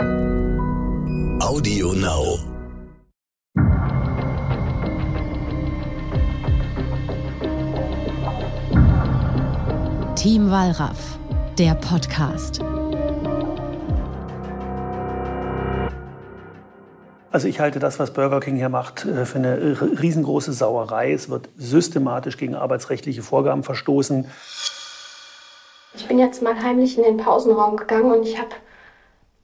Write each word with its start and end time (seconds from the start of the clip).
Audio 0.00 1.92
Now. 1.92 2.38
Team 10.16 10.50
Wallraff, 10.50 11.18
der 11.58 11.74
Podcast. 11.74 12.60
Also 17.30 17.46
ich 17.48 17.60
halte 17.60 17.78
das, 17.78 17.98
was 17.98 18.14
Burger 18.14 18.40
King 18.40 18.56
hier 18.56 18.70
macht, 18.70 19.04
äh, 19.04 19.26
für 19.26 19.36
eine 19.36 19.76
riesengroße 20.00 20.54
Sauerei. 20.54 21.12
Es 21.12 21.28
wird 21.28 21.50
systematisch 21.58 22.38
gegen 22.38 22.54
arbeitsrechtliche 22.54 23.20
Vorgaben 23.20 23.62
verstoßen. 23.62 24.24
Ich 25.94 26.08
bin 26.08 26.18
jetzt 26.18 26.40
mal 26.40 26.58
heimlich 26.62 26.96
in 26.96 27.04
den 27.04 27.18
Pausenraum 27.18 27.76
gegangen 27.76 28.10
und 28.12 28.26
ich 28.26 28.38
habe 28.38 28.48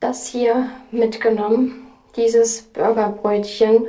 das 0.01 0.27
hier 0.27 0.69
mitgenommen. 0.91 1.87
Dieses 2.17 2.63
Burgerbrötchen, 2.63 3.87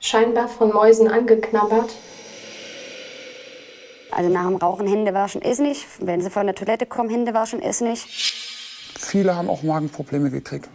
scheinbar 0.00 0.48
von 0.48 0.72
Mäusen 0.72 1.08
angeknabbert. 1.08 1.94
Also 4.10 4.28
nach 4.28 4.46
dem 4.46 4.56
Rauchen 4.56 4.88
Hände 4.88 5.14
waschen 5.14 5.40
ist 5.40 5.60
nicht. 5.60 5.86
Wenn 6.00 6.20
sie 6.20 6.30
von 6.30 6.46
der 6.46 6.54
Toilette 6.54 6.86
kommen, 6.86 7.10
Hände 7.10 7.32
waschen 7.32 7.60
ist 7.60 7.80
nicht. 7.80 8.06
Viele 8.98 9.36
haben 9.36 9.48
auch 9.48 9.62
Magenprobleme 9.62 10.30
gekriegt. 10.30 10.68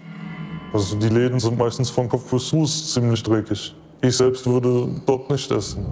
Also 0.74 0.98
die 0.98 1.10
Läden 1.10 1.40
sind 1.40 1.58
meistens 1.58 1.90
von 1.90 2.10
Kopf 2.10 2.30
bis 2.32 2.50
Fuß 2.50 2.94
ziemlich 2.94 3.24
dreckig. 3.24 3.76
Ich 4.02 4.18
selbst 4.18 4.46
würde 4.46 4.90
dort 5.06 5.30
nicht 5.30 5.52
essen. 5.52 5.86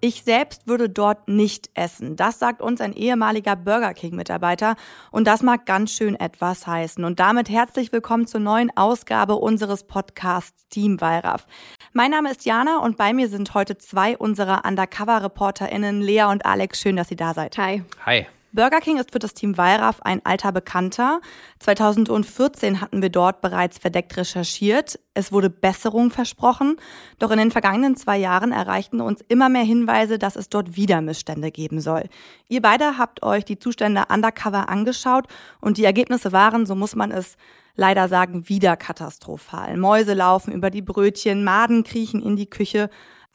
Ich 0.00 0.22
selbst 0.22 0.68
würde 0.68 0.88
dort 0.88 1.26
nicht 1.26 1.70
essen. 1.74 2.14
Das 2.14 2.38
sagt 2.38 2.62
uns 2.62 2.80
ein 2.80 2.92
ehemaliger 2.92 3.56
Burger 3.56 3.94
King-Mitarbeiter. 3.94 4.76
Und 5.10 5.26
das 5.26 5.42
mag 5.42 5.66
ganz 5.66 5.90
schön 5.90 6.14
etwas 6.14 6.68
heißen. 6.68 7.04
Und 7.04 7.18
damit 7.18 7.48
herzlich 7.48 7.90
willkommen 7.90 8.28
zur 8.28 8.38
neuen 8.38 8.70
Ausgabe 8.76 9.34
unseres 9.34 9.82
Podcasts 9.82 10.68
Team 10.68 11.00
Wallraff. 11.00 11.48
Mein 11.94 12.12
Name 12.12 12.30
ist 12.30 12.44
Jana 12.44 12.78
und 12.78 12.96
bei 12.96 13.12
mir 13.12 13.28
sind 13.28 13.54
heute 13.54 13.76
zwei 13.76 14.16
unserer 14.16 14.64
Undercover-ReporterInnen, 14.64 16.00
Lea 16.00 16.26
und 16.30 16.46
Alex. 16.46 16.80
Schön, 16.80 16.94
dass 16.94 17.10
ihr 17.10 17.16
da 17.16 17.34
seid. 17.34 17.58
Hi. 17.58 17.82
Hi. 18.06 18.28
Burger 18.52 18.80
King 18.80 18.98
ist 18.98 19.12
für 19.12 19.18
das 19.18 19.34
Team 19.34 19.58
Wallraff 19.58 20.00
ein 20.02 20.24
alter 20.24 20.52
Bekannter. 20.52 21.20
2014 21.58 22.80
hatten 22.80 23.02
wir 23.02 23.10
dort 23.10 23.42
bereits 23.42 23.78
verdeckt 23.78 24.16
recherchiert. 24.16 24.98
Es 25.12 25.32
wurde 25.32 25.50
Besserung 25.50 26.10
versprochen. 26.10 26.76
Doch 27.18 27.30
in 27.30 27.38
den 27.38 27.50
vergangenen 27.50 27.96
zwei 27.96 28.16
Jahren 28.16 28.52
erreichten 28.52 29.00
uns 29.00 29.20
immer 29.28 29.48
mehr 29.48 29.64
Hinweise, 29.64 30.18
dass 30.18 30.36
es 30.36 30.48
dort 30.48 30.76
wieder 30.76 31.02
Missstände 31.02 31.50
geben 31.50 31.80
soll. 31.80 32.04
Ihr 32.48 32.62
beide 32.62 32.96
habt 32.96 33.22
euch 33.22 33.44
die 33.44 33.58
Zustände 33.58 34.04
undercover 34.12 34.68
angeschaut 34.70 35.26
und 35.60 35.76
die 35.76 35.84
Ergebnisse 35.84 36.32
waren, 36.32 36.64
so 36.64 36.74
muss 36.74 36.96
man 36.96 37.10
es 37.10 37.36
leider 37.76 38.08
sagen, 38.08 38.48
wieder 38.48 38.76
katastrophal. 38.76 39.76
Mäuse 39.76 40.14
laufen 40.14 40.52
über 40.52 40.70
die 40.70 40.82
Brötchen, 40.82 41.44
Maden 41.44 41.84
kriechen 41.84 42.22
in 42.22 42.36
die 42.36 42.50
Küche 42.50 42.88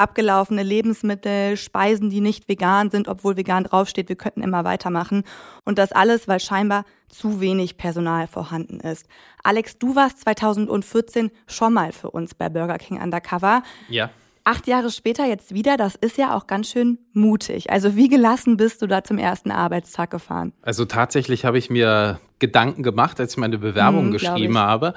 abgelaufene 0.04 0.64
Lebensmittel, 0.64 1.56
Speisen, 1.56 2.09
die 2.09 2.20
nicht 2.20 2.50
vegan 2.50 2.92
sind, 2.92 3.08
obwohl 3.08 3.38
vegan 3.38 3.64
draufsteht. 3.64 4.10
Wir 4.10 4.18
könnten 4.18 4.44
immer 4.44 4.66
weitermachen. 4.66 5.23
Und 5.64 5.78
das 5.78 5.94
alles, 5.94 6.28
weil 6.28 6.42
scheinbar 6.42 6.84
zu 7.08 7.40
wenig 7.40 7.78
Personal 7.78 8.28
vorhanden 8.28 8.82
ist. 8.82 9.08
Alex, 9.44 9.78
du 9.78 9.95
warst 9.95 10.20
2014 10.20 11.32
schon 11.48 11.73
mal 11.73 11.94
für 11.94 12.12
uns 12.12 12.36
bei 12.36 12.50
Burger 12.50 12.78
King 12.78 13.02
Undercover. 13.02 13.64
Ja. 13.88 14.10
Acht 14.44 14.68
Jahre 14.68 14.92
später 14.92 15.26
jetzt 15.26 15.54
wieder, 15.54 15.78
das 15.78 15.95
ist 15.95 16.17
ja 16.17 16.36
auch 16.36 16.48
ganz 16.48 16.70
schön 16.70 16.98
mutig. 17.14 17.70
Also 17.70 17.95
wie 17.95 18.10
gelassen 18.10 18.58
bist 18.58 18.82
du 18.82 18.88
da 18.88 19.02
zum 19.02 19.17
ersten 19.17 19.52
Arbeitstag 19.52 20.12
gefahren? 20.12 20.52
Also 20.62 20.84
tatsächlich 20.84 21.45
habe 21.45 21.58
ich 21.58 21.70
mir 21.70 22.20
Gedanken 22.40 22.84
gemacht, 22.84 23.22
als 23.22 23.34
ich 23.34 23.38
meine 23.38 23.58
Bewerbung 23.58 24.08
hm, 24.08 24.12
geschrieben 24.12 24.58
habe. 24.58 24.95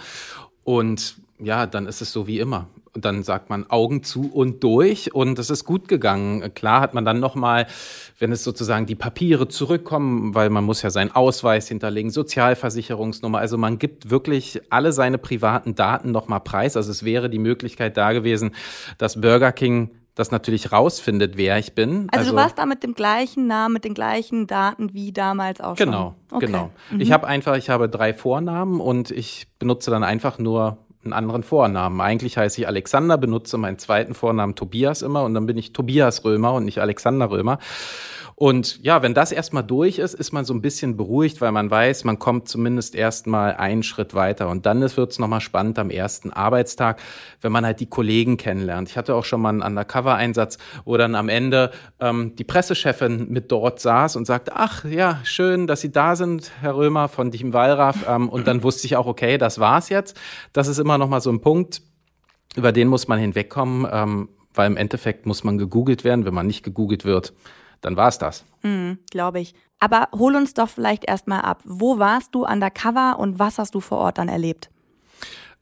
Und 0.64 1.18
ja, 1.38 1.66
dann 1.66 1.86
ist 1.86 2.00
es 2.00 2.12
so 2.12 2.26
wie 2.26 2.40
immer 2.40 2.66
dann 3.04 3.22
sagt 3.22 3.50
man 3.50 3.68
Augen 3.68 4.02
zu 4.02 4.30
und 4.32 4.62
durch 4.62 5.14
und 5.14 5.38
es 5.38 5.50
ist 5.50 5.64
gut 5.64 5.88
gegangen. 5.88 6.54
Klar 6.54 6.80
hat 6.80 6.94
man 6.94 7.04
dann 7.04 7.20
noch 7.20 7.34
mal, 7.34 7.66
wenn 8.18 8.32
es 8.32 8.44
sozusagen 8.44 8.86
die 8.86 8.94
Papiere 8.94 9.48
zurückkommen, 9.48 10.34
weil 10.34 10.50
man 10.50 10.64
muss 10.64 10.82
ja 10.82 10.90
seinen 10.90 11.12
Ausweis 11.12 11.68
hinterlegen, 11.68 12.10
Sozialversicherungsnummer, 12.10 13.38
also 13.38 13.58
man 13.58 13.78
gibt 13.78 14.10
wirklich 14.10 14.60
alle 14.70 14.92
seine 14.92 15.18
privaten 15.18 15.74
Daten 15.74 16.10
noch 16.10 16.28
mal 16.28 16.40
preis. 16.40 16.76
Also 16.76 16.90
es 16.90 17.04
wäre 17.04 17.28
die 17.28 17.38
Möglichkeit 17.38 17.96
da 17.96 18.12
gewesen, 18.12 18.52
dass 18.98 19.20
Burger 19.20 19.52
King 19.52 19.90
das 20.16 20.30
natürlich 20.30 20.72
rausfindet, 20.72 21.36
wer 21.36 21.58
ich 21.58 21.74
bin. 21.74 22.08
Also, 22.10 22.20
also, 22.20 22.30
du 22.30 22.36
warst 22.36 22.58
da 22.58 22.64
mit 22.64 22.82
dem 22.82 22.94
gleichen 22.94 23.46
Namen, 23.46 23.74
mit 23.74 23.84
den 23.84 23.92
gleichen 23.92 24.46
Daten 24.46 24.94
wie 24.94 25.12
damals 25.12 25.60
auch 25.60 25.76
genau, 25.76 25.92
schon. 25.92 26.14
Genau, 26.28 26.36
okay. 26.36 26.46
genau. 26.46 26.70
Mhm. 26.90 27.00
Ich 27.00 27.12
habe 27.12 27.26
einfach, 27.26 27.56
ich 27.56 27.68
habe 27.68 27.88
drei 27.88 28.14
Vornamen 28.14 28.80
und 28.80 29.10
ich 29.10 29.46
benutze 29.58 29.90
dann 29.90 30.02
einfach 30.02 30.38
nur 30.38 30.78
einen 31.06 31.12
anderen 31.12 31.42
Vornamen. 31.42 32.00
Eigentlich 32.00 32.36
heiße 32.36 32.60
ich 32.60 32.66
Alexander, 32.68 33.16
benutze 33.16 33.56
meinen 33.58 33.78
zweiten 33.78 34.14
Vornamen 34.14 34.54
Tobias 34.54 35.02
immer 35.02 35.24
und 35.24 35.34
dann 35.34 35.46
bin 35.46 35.56
ich 35.56 35.72
Tobias 35.72 36.24
Römer 36.24 36.52
und 36.54 36.64
nicht 36.64 36.78
Alexander 36.78 37.30
Römer. 37.30 37.58
Und 38.38 38.84
ja, 38.84 39.00
wenn 39.00 39.14
das 39.14 39.32
erstmal 39.32 39.64
durch 39.64 39.98
ist, 39.98 40.12
ist 40.12 40.30
man 40.30 40.44
so 40.44 40.52
ein 40.52 40.60
bisschen 40.60 40.98
beruhigt, 40.98 41.40
weil 41.40 41.52
man 41.52 41.70
weiß, 41.70 42.04
man 42.04 42.18
kommt 42.18 42.50
zumindest 42.50 42.94
erstmal 42.94 43.54
einen 43.56 43.82
Schritt 43.82 44.12
weiter. 44.12 44.50
Und 44.50 44.66
dann 44.66 44.82
wird 44.82 45.10
es 45.10 45.18
nochmal 45.18 45.40
spannend 45.40 45.78
am 45.78 45.88
ersten 45.88 46.34
Arbeitstag, 46.34 47.00
wenn 47.40 47.50
man 47.50 47.64
halt 47.64 47.80
die 47.80 47.86
Kollegen 47.86 48.36
kennenlernt. 48.36 48.90
Ich 48.90 48.98
hatte 48.98 49.14
auch 49.14 49.24
schon 49.24 49.40
mal 49.40 49.48
einen 49.48 49.62
Undercover-Einsatz, 49.62 50.58
wo 50.84 50.98
dann 50.98 51.14
am 51.14 51.30
Ende 51.30 51.70
ähm, 51.98 52.36
die 52.36 52.44
Pressechefin 52.44 53.30
mit 53.30 53.50
dort 53.50 53.80
saß 53.80 54.16
und 54.16 54.26
sagte, 54.26 54.52
ach 54.54 54.84
ja, 54.84 55.18
schön, 55.24 55.66
dass 55.66 55.80
Sie 55.80 55.90
da 55.90 56.14
sind, 56.14 56.52
Herr 56.60 56.76
Römer 56.76 57.08
von 57.08 57.32
Team 57.32 57.54
Wallraff. 57.54 58.06
Ähm, 58.06 58.28
und 58.28 58.46
dann 58.46 58.62
wusste 58.62 58.86
ich 58.86 58.96
auch, 58.96 59.06
okay, 59.06 59.38
das 59.38 59.60
war's 59.60 59.88
jetzt. 59.88 60.20
Das 60.52 60.68
ist 60.68 60.78
immer 60.78 60.98
nochmal 60.98 61.22
so 61.22 61.30
ein 61.30 61.40
Punkt, 61.40 61.80
über 62.54 62.72
den 62.72 62.88
muss 62.88 63.08
man 63.08 63.18
hinwegkommen, 63.18 63.88
ähm, 63.90 64.28
weil 64.52 64.66
im 64.66 64.76
Endeffekt 64.76 65.24
muss 65.24 65.42
man 65.42 65.56
gegoogelt 65.56 66.04
werden. 66.04 66.26
Wenn 66.26 66.34
man 66.34 66.46
nicht 66.46 66.62
gegoogelt 66.62 67.06
wird, 67.06 67.32
dann 67.80 67.96
war 67.96 68.08
es 68.08 68.18
das. 68.18 68.44
Mhm, 68.62 68.98
Glaube 69.10 69.40
ich. 69.40 69.54
Aber 69.78 70.08
hol 70.14 70.34
uns 70.36 70.54
doch 70.54 70.68
vielleicht 70.68 71.04
erstmal 71.04 71.42
ab. 71.42 71.60
Wo 71.64 71.98
warst 71.98 72.34
du 72.34 72.46
undercover 72.46 73.18
und 73.18 73.38
was 73.38 73.58
hast 73.58 73.74
du 73.74 73.80
vor 73.80 73.98
Ort 73.98 74.18
dann 74.18 74.28
erlebt? 74.28 74.70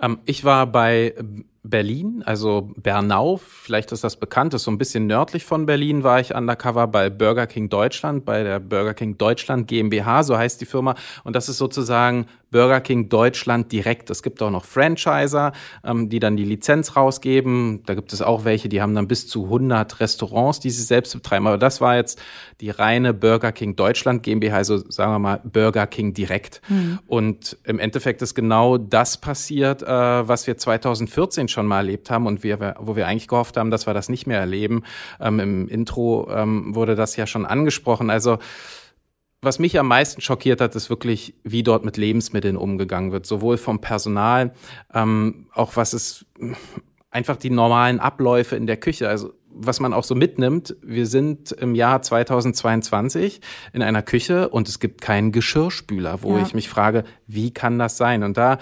Ähm, 0.01 0.19
ich 0.25 0.45
war 0.45 0.67
bei 0.67 1.15
Berlin, 1.63 2.23
also 2.27 2.71
Bernau, 2.77 3.39
vielleicht 3.39 3.91
ist 3.91 4.05
das 4.05 4.17
bekannt, 4.17 4.53
ist 4.53 4.65
so 4.65 4.71
ein 4.71 4.77
bisschen 4.77 5.07
nördlich 5.07 5.47
von 5.47 5.65
Berlin, 5.65 6.05
war 6.05 6.21
ich 6.21 6.35
undercover 6.35 6.87
bei 6.87 7.09
Burger 7.09 7.47
King 7.47 7.71
Deutschland, 7.71 8.27
bei 8.27 8.43
der 8.43 8.61
Burger 8.61 8.93
King 8.93 9.17
Deutschland 9.17 9.67
GmbH, 9.67 10.25
so 10.25 10.37
heißt 10.37 10.61
die 10.61 10.67
Firma. 10.67 10.95
Und 11.25 11.35
das 11.35 11.49
ist 11.49 11.57
sozusagen 11.57 12.27
Burger 12.55 12.81
King 12.81 13.09
Deutschland 13.09 13.73
direkt. 13.73 14.11
Es 14.11 14.23
gibt 14.23 14.41
auch 14.41 14.51
noch 14.53 14.65
Franchiser, 14.65 15.51
ähm, 15.83 16.09
die 16.09 16.21
dann 16.21 16.37
die 16.37 16.45
Lizenz 16.45 16.95
rausgeben. 16.95 17.83
Da 17.85 17.95
gibt 17.95 18.13
es 18.13 18.23
auch 18.23 18.45
welche, 18.45 18.69
die 18.69 18.81
haben 18.81 18.95
dann 18.95 19.09
bis 19.09 19.27
zu 19.27 19.47
100 19.47 19.99
Restaurants, 19.99 20.61
die 20.61 20.71
sie 20.71 20.85
selbst 20.85 21.13
betreiben. 21.15 21.49
Aber 21.49 21.59
das 21.59 21.81
war 21.81 21.97
jetzt 21.97 22.23
die 22.61 22.71
reine 22.71 23.13
Burger 23.13 23.51
King 23.51 23.75
Deutschland 23.75 24.23
GmbH, 24.23 24.55
also 24.55 24.89
sagen 24.89 25.11
wir 25.11 25.19
mal 25.19 25.41
Burger 25.43 25.89
King 25.89 26.15
direkt. 26.15 26.63
Mhm. 26.69 27.01
Und 27.09 27.59
im 27.65 27.81
Endeffekt 27.81 28.23
ist 28.23 28.37
genau 28.37 28.79
das 28.79 29.17
passiert, 29.17 29.83
äh, 29.83 29.89
was 29.89 30.47
wir 30.47 30.57
2014 30.57 31.49
schon 31.49 31.67
mal 31.67 31.79
erlebt 31.79 32.09
haben 32.09 32.29
und 32.29 32.45
wir, 32.45 32.77
wo 32.79 32.95
wir 32.95 33.09
eigentlich 33.09 33.27
gehofft 33.27 33.57
haben, 33.57 33.73
dass 33.73 33.89
wir 33.89 33.95
das 33.95 34.09
nicht 34.09 34.29
mehr 34.29 34.39
erleben. 34.39 34.85
Ähm, 35.21 35.41
Im 35.41 35.67
Intro 35.67 36.31
ähm, 36.31 36.73
wurde 36.77 36.95
das 36.95 37.17
ja 37.17 37.27
schon 37.27 37.47
angesprochen. 37.47 38.11
Also 38.11 38.39
was 39.45 39.59
mich 39.59 39.79
am 39.79 39.89
meisten 39.89 40.21
schockiert 40.21 40.61
hat, 40.61 40.75
ist 40.75 40.91
wirklich, 40.91 41.35
wie 41.43 41.63
dort 41.63 41.85
mit 41.85 41.97
Lebensmitteln 41.97 42.57
umgegangen 42.57 43.13
wird, 43.13 43.27
sowohl 43.27 43.57
vom 43.57 43.81
Personal, 43.81 44.53
ähm, 44.93 45.47
auch 45.53 45.77
was 45.77 45.93
es 45.93 46.27
einfach 47.11 47.37
die 47.37 47.51
normalen 47.51 48.01
Abläufe 48.01 48.57
in 48.57 48.67
der 48.67 48.77
Küche, 48.77 49.09
also 49.09 49.33
was 49.57 49.79
man 49.79 49.93
auch 49.93 50.05
so 50.05 50.15
mitnimmt, 50.17 50.77
wir 50.83 51.07
sind 51.07 51.53
im 51.53 51.77
Jahr 51.77 52.03
2022 52.03 53.41
in 53.73 53.83
einer 53.83 54.03
Küche 54.03 54.49
und 54.49 54.69
es 54.69 54.81
gibt 54.81 55.01
keinen 55.01 55.31
Geschirrspüler, 55.31 56.23
wo 56.23 56.37
ja. 56.37 56.43
ich 56.43 56.55
mich 56.55 56.69
frage, 56.69 57.05
wie 57.29 57.53
kann 57.53 57.79
das 57.79 57.97
sein? 57.97 58.25
Und 58.25 58.37
da 58.37 58.59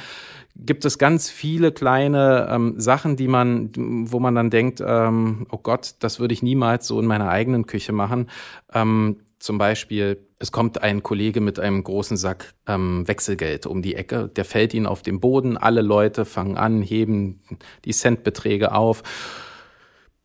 gibt 0.55 0.85
es 0.85 0.99
ganz 0.99 1.31
viele 1.31 1.73
kleine 1.73 2.47
ähm, 2.51 2.75
Sachen, 2.77 3.17
die 3.17 3.29
man, 3.29 3.71
wo 4.11 4.21
man 4.21 4.35
dann 4.35 4.51
denkt, 4.51 4.83
ähm, 4.87 5.47
oh 5.51 5.59
Gott, 5.59 5.95
das 6.01 6.21
würde 6.21 6.35
ich 6.35 6.43
niemals 6.43 6.87
so 6.87 7.01
in 7.01 7.07
meiner 7.07 7.29
eigenen 7.29 7.67
Küche 7.67 7.93
machen. 7.93 8.29
Ähm, 8.73 9.21
zum 9.43 9.59
Beispiel, 9.59 10.25
es 10.39 10.53
kommt 10.53 10.85
ein 10.85 11.03
Kollege 11.03 11.41
mit 11.41 11.59
einem 11.59 11.83
großen 11.83 12.17
Sack 12.17 12.55
ähm, 12.69 13.09
Wechselgeld 13.09 13.67
um 13.67 13.83
die 13.83 13.97
Ecke, 13.97 14.29
der 14.29 14.45
fällt 14.45 14.73
ihnen 14.73 14.87
auf 14.87 15.03
den 15.03 15.19
Boden, 15.19 15.57
alle 15.57 15.83
Leute 15.83 16.25
fangen 16.25 16.57
an, 16.57 16.81
heben 16.81 17.41
die 17.85 17.93
Centbeträge 17.93 18.73
auf, 18.73 19.03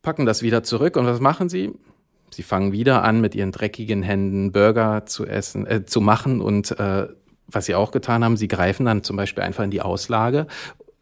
packen 0.02 0.24
das 0.24 0.42
wieder 0.42 0.62
zurück. 0.62 0.96
Und 0.96 1.06
was 1.06 1.18
machen 1.18 1.48
sie? 1.48 1.72
Sie 2.30 2.44
fangen 2.44 2.70
wieder 2.70 3.02
an, 3.02 3.20
mit 3.20 3.34
ihren 3.34 3.50
dreckigen 3.50 4.04
Händen 4.04 4.52
Burger 4.52 5.04
zu 5.06 5.26
essen, 5.26 5.66
äh, 5.66 5.84
zu 5.84 6.00
machen. 6.00 6.40
Und 6.40 6.78
äh, 6.78 7.08
was 7.48 7.66
sie 7.66 7.74
auch 7.74 7.90
getan 7.90 8.22
haben, 8.22 8.36
sie 8.36 8.46
greifen 8.46 8.86
dann 8.86 9.02
zum 9.02 9.16
Beispiel 9.16 9.42
einfach 9.42 9.64
in 9.64 9.72
die 9.72 9.82
Auslage 9.82 10.46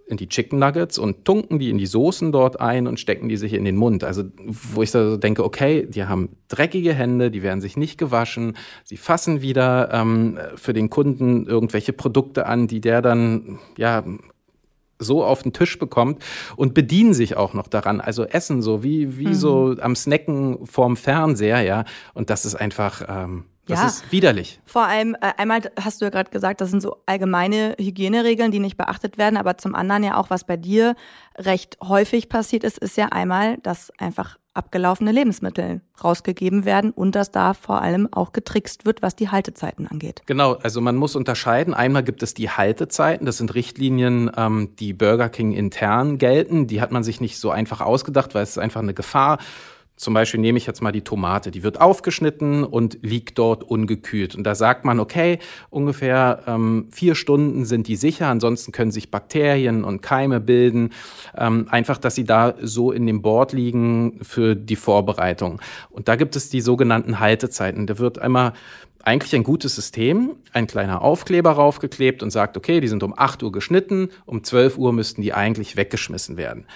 in 0.07 0.17
die 0.17 0.29
Chicken 0.29 0.59
Nuggets 0.59 0.99
und 0.99 1.25
tunken 1.25 1.59
die 1.59 1.69
in 1.69 1.79
die 1.79 1.87
Soßen 1.87 2.31
dort 2.31 2.61
ein 2.61 2.87
und 2.87 3.01
stecken 3.01 3.29
die 3.29 3.37
sich 3.37 3.53
in 3.53 3.65
den 3.65 3.77
Mund. 3.77 4.05
Also 4.05 4.23
wo 4.39 4.83
ich 4.83 4.93
so 4.93 5.17
denke, 5.17 5.45
okay, 5.45 5.87
die 5.87 6.05
haben 6.05 6.37
dreckige 6.49 6.95
Hände, 6.95 7.31
die 7.31 7.43
werden 7.43 7.61
sich 7.61 7.77
nicht 7.77 7.99
gewaschen, 7.99 8.57
sie 8.85 8.97
fassen 8.97 9.43
wieder 9.43 9.93
ähm, 9.93 10.39
für 10.55 10.73
den 10.73 10.91
Kunden 10.91 11.47
irgendwelche 11.47 11.93
Produkte 11.93 12.47
an, 12.47 12.69
die 12.69 12.81
der 12.81 13.03
dann 13.03 13.59
ja 13.77 14.05
so 14.99 15.25
auf 15.25 15.43
den 15.43 15.53
Tisch 15.53 15.79
bekommt 15.79 16.25
und 16.57 16.73
bedienen 16.73 17.13
sich 17.13 17.37
auch 17.37 17.53
noch 17.53 17.67
daran. 17.67 18.01
Also 18.01 18.25
essen 18.25 18.63
so 18.63 18.83
wie, 18.83 19.19
wie 19.19 19.29
mhm. 19.29 19.35
so 19.35 19.77
am 19.81 19.97
Snacken 19.97 20.65
vorm 20.67 20.97
Fernseher, 20.97 21.61
ja. 21.63 21.85
Und 22.15 22.31
das 22.31 22.47
ist 22.47 22.55
einfach. 22.55 23.03
Ähm, 23.09 23.45
das 23.67 23.81
ja. 23.81 23.87
ist 23.87 24.13
widerlich. 24.13 24.61
Vor 24.65 24.85
allem, 24.85 25.15
äh, 25.15 25.33
einmal 25.37 25.61
hast 25.81 26.01
du 26.01 26.05
ja 26.05 26.11
gerade 26.11 26.31
gesagt, 26.31 26.61
das 26.61 26.71
sind 26.71 26.81
so 26.81 26.99
allgemeine 27.07 27.75
Hygieneregeln, 27.79 28.51
die 28.53 28.61
nicht 28.61 28.77
beachtet 28.77 29.19
werden, 29.19 29.37
aber 29.37 29.59
zum 29.59 29.75
anderen 29.75 30.05
ja 30.05 30.17
auch, 30.17 30.31
was 30.31 30.45
bei 30.45 30.57
dir 30.57 30.95
recht 31.37 31.77
häufig 31.83 32.29
passiert 32.29 32.65
ist, 32.65 32.79
ist 32.79 32.97
ja 32.97 33.07
einmal, 33.07 33.59
dass 33.59 33.91
einfach 33.99 34.39
abgelaufene 34.57 35.13
Lebensmittel 35.13 35.83
rausgegeben 36.03 36.65
werden 36.65 36.91
und 36.91 37.15
dass 37.15 37.31
da 37.31 37.55
vor 37.55 37.83
allem 37.83 38.09
auch 38.13 38.33
getrickst 38.33 38.87
wird, 38.87 39.03
was 39.03 39.15
die 39.15 39.29
Haltezeiten 39.29 39.87
angeht. 39.87 40.23
Genau, 40.27 40.55
also 40.55 40.81
man 40.81 40.97
muss 40.97 41.15
unterscheiden. 41.15 41.75
Einmal 41.75 42.03
gibt 42.03 42.23
es 42.23 42.33
die 42.35 42.49
Haltezeiten, 42.49 43.27
das 43.27 43.37
sind 43.37 43.55
Richtlinien, 43.55 44.31
ähm, 44.37 44.75
die 44.79 44.95
Burger 44.95 45.29
King 45.29 45.53
intern 45.53 46.19
gelten. 46.19 46.67
Die 46.67 46.81
hat 46.81 46.91
man 46.91 47.05
sich 47.05 47.21
nicht 47.21 47.39
so 47.39 47.51
einfach 47.51 47.81
ausgedacht, 47.81 48.35
weil 48.35 48.45
es 48.45 48.51
ist 48.51 48.59
einfach 48.59 48.81
eine 48.81 48.95
Gefahr 48.95 49.39
zum 49.97 50.13
Beispiel 50.13 50.41
nehme 50.41 50.59
ich 50.59 50.67
jetzt 50.67 50.83
mal 50.83 50.93
die 50.93 51.01
Tomate, 51.01 51.51
die 51.51 51.63
wird 51.63 51.81
aufgeschnitten 51.81 52.65
und 52.65 52.99
liegt 53.01 53.39
dort 53.39 53.65
ungekühlt. 53.65 54.35
Und 54.35 54.45
da 54.45 54.55
sagt 54.55 54.85
man, 54.85 55.01
okay, 55.01 55.39
ungefähr 55.71 56.43
ähm, 56.47 56.89
vier 56.91 57.15
Stunden 57.15 57.65
sind 57.65 57.89
die 57.89 57.97
sicher, 57.97 58.29
ansonsten 58.29 58.73
können 58.73 58.91
sich 58.91 59.11
Bakterien 59.11 59.85
und 59.85 60.03
Keime 60.03 60.41
bilden. 60.41 60.91
Ähm, 61.37 61.67
einfach, 61.71 61.97
dass 61.97 62.15
sie 62.15 62.25
da 62.25 62.55
so 62.61 62.93
in 62.93 63.07
dem 63.07 63.23
Board 63.23 63.53
liegen 63.53 64.19
für 64.23 64.55
die 64.55 64.77
Vorbereitung. 64.77 65.63
Und 65.91 66.09
da 66.09 66.17
gibt 66.17 66.37
es 66.37 66.51
die 66.51 66.61
sogenannten 66.61 67.19
Haltezeiten. 67.19 67.87
Da 67.87 67.99
wird 67.99 68.19
einmal 68.19 68.53
eigentlich 69.03 69.35
ein 69.37 69.45
gutes 69.45 69.77
System, 69.77 70.35
ein 70.53 70.67
kleiner 70.67 71.01
Aufkleber 71.01 71.53
raufgeklebt 71.53 72.23
und 72.23 72.31
sagt, 72.31 72.57
okay, 72.57 72.81
die 72.81 72.89
sind 72.89 73.05
um 73.05 73.15
8 73.17 73.43
Uhr 73.45 73.53
geschnitten, 73.53 74.11
um 74.27 74.43
12 74.43 74.77
Uhr 74.79 74.93
müssten 74.93 75.23
die 75.23 75.33
eigentlich 75.33 75.77
weggeschmissen 75.77 76.37
werden. 76.37 76.67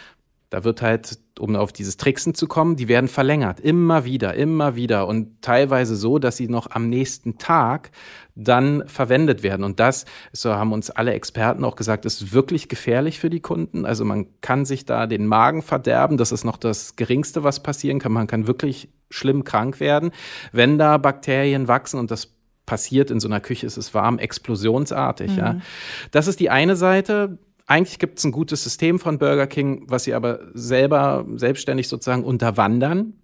Da 0.50 0.64
wird 0.64 0.82
halt, 0.82 1.20
um 1.38 1.54
auf 1.54 1.72
dieses 1.72 1.96
Tricksen 1.96 2.34
zu 2.34 2.48
kommen, 2.48 2.74
die 2.74 2.88
werden 2.88 3.08
verlängert. 3.08 3.60
Immer 3.60 4.04
wieder, 4.04 4.34
immer 4.34 4.74
wieder. 4.74 5.06
Und 5.06 5.42
teilweise 5.42 5.94
so, 5.94 6.18
dass 6.18 6.36
sie 6.36 6.48
noch 6.48 6.72
am 6.72 6.88
nächsten 6.88 7.38
Tag 7.38 7.92
dann 8.34 8.82
verwendet 8.88 9.44
werden. 9.44 9.62
Und 9.62 9.78
das, 9.78 10.06
so 10.32 10.52
haben 10.52 10.72
uns 10.72 10.90
alle 10.90 11.12
Experten 11.12 11.64
auch 11.64 11.76
gesagt, 11.76 12.04
ist 12.04 12.32
wirklich 12.32 12.68
gefährlich 12.68 13.20
für 13.20 13.30
die 13.30 13.40
Kunden. 13.40 13.86
Also 13.86 14.04
man 14.04 14.26
kann 14.40 14.64
sich 14.64 14.84
da 14.84 15.06
den 15.06 15.26
Magen 15.26 15.62
verderben. 15.62 16.16
Das 16.16 16.32
ist 16.32 16.44
noch 16.44 16.56
das 16.56 16.96
Geringste, 16.96 17.44
was 17.44 17.62
passieren 17.62 18.00
kann. 18.00 18.10
Man 18.10 18.26
kann 18.26 18.48
wirklich 18.48 18.88
schlimm 19.08 19.44
krank 19.44 19.78
werden, 19.78 20.10
wenn 20.52 20.78
da 20.78 20.98
Bakterien 20.98 21.68
wachsen 21.68 21.98
und 21.98 22.10
das 22.10 22.34
passiert 22.66 23.10
in 23.10 23.18
so 23.18 23.26
einer 23.26 23.40
Küche, 23.40 23.66
ist 23.66 23.76
es 23.76 23.94
warm, 23.94 24.18
explosionsartig. 24.18 25.32
Mhm. 25.32 25.38
Ja. 25.38 25.56
Das 26.12 26.28
ist 26.28 26.38
die 26.38 26.50
eine 26.50 26.76
Seite 26.76 27.38
eigentlich 27.70 28.00
gibt 28.00 28.18
es 28.18 28.24
ein 28.24 28.32
gutes 28.32 28.64
System 28.64 28.98
von 28.98 29.18
Burger 29.18 29.46
King, 29.46 29.84
was 29.86 30.02
sie 30.04 30.12
aber 30.12 30.40
selber 30.54 31.24
selbstständig 31.36 31.86
sozusagen 31.86 32.24
unterwandern. 32.24 33.14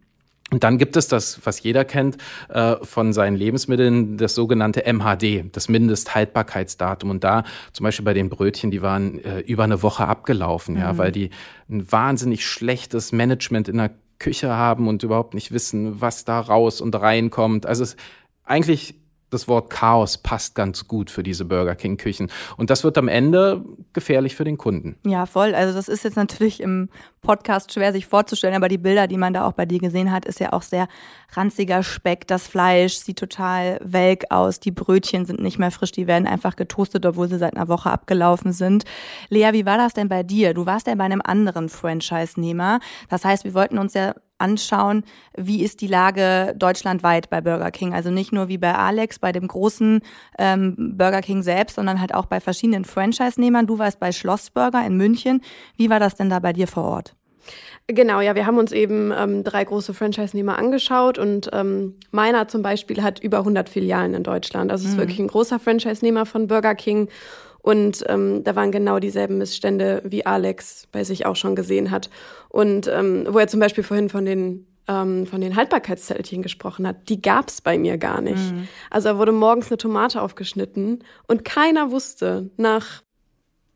Und 0.53 0.63
dann 0.63 0.79
gibt 0.79 0.97
es 0.97 1.09
das, 1.09 1.45
was 1.45 1.61
jeder 1.65 1.85
kennt 1.85 2.19
äh, 2.49 2.77
von 2.83 3.13
seinen 3.13 3.35
Lebensmitteln, 3.35 4.17
das 4.17 4.37
sogenannte 4.37 4.85
MHD, 4.87 5.47
das 5.51 5.69
Mindesthaltbarkeitsdatum. 5.69 7.11
Und 7.11 7.25
da 7.25 7.43
zum 7.73 7.83
Beispiel 7.83 8.05
bei 8.05 8.15
den 8.15 8.29
Brötchen, 8.29 8.71
die 8.71 8.83
waren 8.83 9.19
äh, 9.25 9.41
über 9.41 9.65
eine 9.65 9.83
Woche 9.83 10.07
abgelaufen, 10.07 10.77
mhm. 10.77 10.81
ja, 10.81 10.97
weil 10.97 11.11
die 11.11 11.31
ein 11.69 11.91
wahnsinnig 11.91 12.47
schlechtes 12.47 13.11
Management 13.11 13.69
in 13.69 13.79
der 13.79 13.91
Küche 14.21 14.51
haben 14.51 14.87
und 14.87 15.03
überhaupt 15.03 15.35
nicht 15.35 15.51
wissen, 15.51 16.01
was 16.01 16.25
da 16.25 16.39
raus 16.39 16.81
und 16.81 16.95
reinkommt. 16.95 17.67
Also 17.67 17.83
es, 17.83 17.97
eigentlich 18.45 18.95
das 19.31 19.49
Wort 19.49 19.71
Chaos 19.71 20.19
passt 20.19 20.55
ganz 20.55 20.87
gut 20.87 21.11
für 21.11 21.23
diese 21.23 21.45
Burger 21.45 21.75
King 21.75 21.97
Küchen. 21.97 22.31
Und 22.57 22.71
das 22.71 22.85
wird 22.85 22.97
am 22.99 23.09
Ende 23.09 23.65
gefährlich 23.93 24.37
für 24.37 24.45
den 24.45 24.57
Kunden. 24.57 24.97
Ja, 25.05 25.27
voll. 25.27 25.55
Also 25.55 25.75
das 25.75 25.89
ist 25.89 26.05
jetzt 26.05 26.17
natürlich 26.17 26.61
im 26.61 26.89
Podcast 27.23 27.73
schwer 27.73 27.93
sich 27.93 28.07
vorzustellen, 28.07 28.55
aber 28.55 28.69
die 28.69 28.79
Bilder, 28.79 29.09
die 29.09 29.17
man 29.17 29.33
da 29.33 29.47
auch 29.47 29.53
bei 29.53 29.67
dir 29.67 29.81
gesehen 29.81 30.13
hat, 30.13 30.25
ist 30.25 30.39
ja 30.39 30.53
auch 30.53 30.63
sehr 30.63 30.87
ranziger 31.33 31.83
Speck. 31.83 32.27
Das 32.29 32.47
Fleisch 32.47 32.95
sieht 32.95 33.19
total 33.19 33.81
welk 33.83 34.31
aus. 34.31 34.61
Die 34.61 34.71
Brötchen 34.71 35.27
sind 35.27 35.41
nicht 35.41 35.59
mehr 35.59 35.73
frisch. 35.73 35.91
Die 35.91 36.07
werden 36.07 36.29
einfach 36.29 36.55
getoastet, 36.55 37.05
obwohl 37.05 37.29
sie 37.29 37.39
seit 37.39 37.57
einer 37.57 37.69
Woche 37.69 37.91
abgelaufen 37.91 38.53
sind. 38.53 38.85
Lea, 39.29 39.49
wie 39.53 39.67
war 39.67 39.77
das 39.77 39.93
denn 39.93 40.09
bei 40.09 40.23
dir? 40.23 40.55
Du 40.55 40.67
warst 40.67 40.87
ja 40.87 40.95
bei 40.95 41.05
einem 41.05 41.23
anderen 41.23 41.69
Franchise-Nehmer. 41.69 42.79
Das 43.09 43.25
heißt, 43.25 43.45
wir 43.45 43.55
wollten 43.55 43.79
uns 43.79 43.95
ja 43.95 44.15
anschauen, 44.39 45.05
wie 45.37 45.63
ist 45.63 45.81
die 45.81 45.87
Lage 45.87 46.55
deutschlandweit 46.57 47.31
bei 47.31 47.41
Burger 47.41 47.71
King. 47.71 47.95
Also 47.95 48.11
nicht 48.11 48.33
nur 48.33 48.49
wie 48.49 48.59
bei 48.59 48.75
Alex, 48.75 49.19
bei 49.19 49.33
dem 49.33 49.49
großen 49.49 50.01
ähm, 50.39 50.95
Burger 50.97 51.23
King 51.23 51.43
selbst, 51.43 51.77
sondern 51.77 52.01
halt 52.01 52.15
auch 52.15 52.27
bei 52.27 52.41
verschiedenen 52.41 52.85
Franchise-Nehmern. 52.85 53.67
Du 53.67 53.79
warst 53.79 54.01
bei 54.01 54.13
Schlossburger 54.13 54.85
in 54.87 54.97
München. 54.97 55.43
Wie 55.77 55.91
war 55.91 56.01
das 56.01 56.15
denn 56.15 56.31
da 56.31 56.39
bei 56.39 56.53
dir 56.53 56.67
vor 56.67 56.85
Ort? 56.85 57.17
Genau, 57.89 58.21
ja, 58.21 58.35
wir 58.35 58.47
haben 58.47 58.59
uns 58.59 58.73
eben 58.73 59.13
ähm, 59.17 59.45
drei 59.45 59.65
große 59.65 59.95
Franchise-Nehmer 59.95 60.59
angeschaut 60.59 61.19
und 61.19 61.51
ähm, 61.53 61.95
meiner 62.11 62.49
zum 62.49 62.63
Beispiel 62.63 63.01
hat 63.01 63.21
über 63.21 63.39
100 63.39 63.69
Filialen 63.69 64.15
in 64.15 64.25
Deutschland. 64.25 64.73
Also 64.73 64.85
es 64.85 64.91
ist 64.91 64.97
mhm. 64.97 65.03
wirklich 65.03 65.21
ein 65.21 65.29
großer 65.29 65.61
Franchise-Nehmer 65.61 66.27
von 66.27 66.49
Burger 66.49 66.75
King 66.75 67.09
und 67.67 68.05
ähm, 68.07 68.45
da 68.45 68.55
waren 68.55 68.71
genau 68.71 69.01
dieselben 69.01 69.39
Missstände, 69.39 70.01
wie 70.05 70.25
Alex 70.25 70.87
bei 70.93 71.03
sich 71.03 71.27
auch 71.27 71.35
schon 71.35 71.57
gesehen 71.57 71.91
hat. 71.91 72.11
Und 72.49 72.87
ähm, 72.87 73.27
wo 73.29 73.41
er 73.41 73.49
zum 73.49 73.59
Beispiel 73.59 73.83
vorhin 73.83 74.09
von 74.09 74.25
den 74.25 74.69
ähm, 74.87 75.27
von 75.27 75.41
den 75.41 75.57
Haltbarkeitszellchen 75.57 76.43
gesprochen 76.43 76.87
hat, 76.87 77.09
die 77.09 77.21
gab's 77.21 77.61
bei 77.61 77.77
mir 77.77 77.99
gar 77.99 78.21
nicht. 78.21 78.53
Mhm. 78.53 78.69
Also 78.89 79.09
da 79.09 79.19
wurde 79.19 79.33
morgens 79.33 79.69
eine 79.69 79.79
Tomate 79.79 80.23
aufgeschnitten 80.23 81.03
und 81.27 81.45
keiner 81.45 81.91
wusste 81.91 82.51
nach 82.57 83.03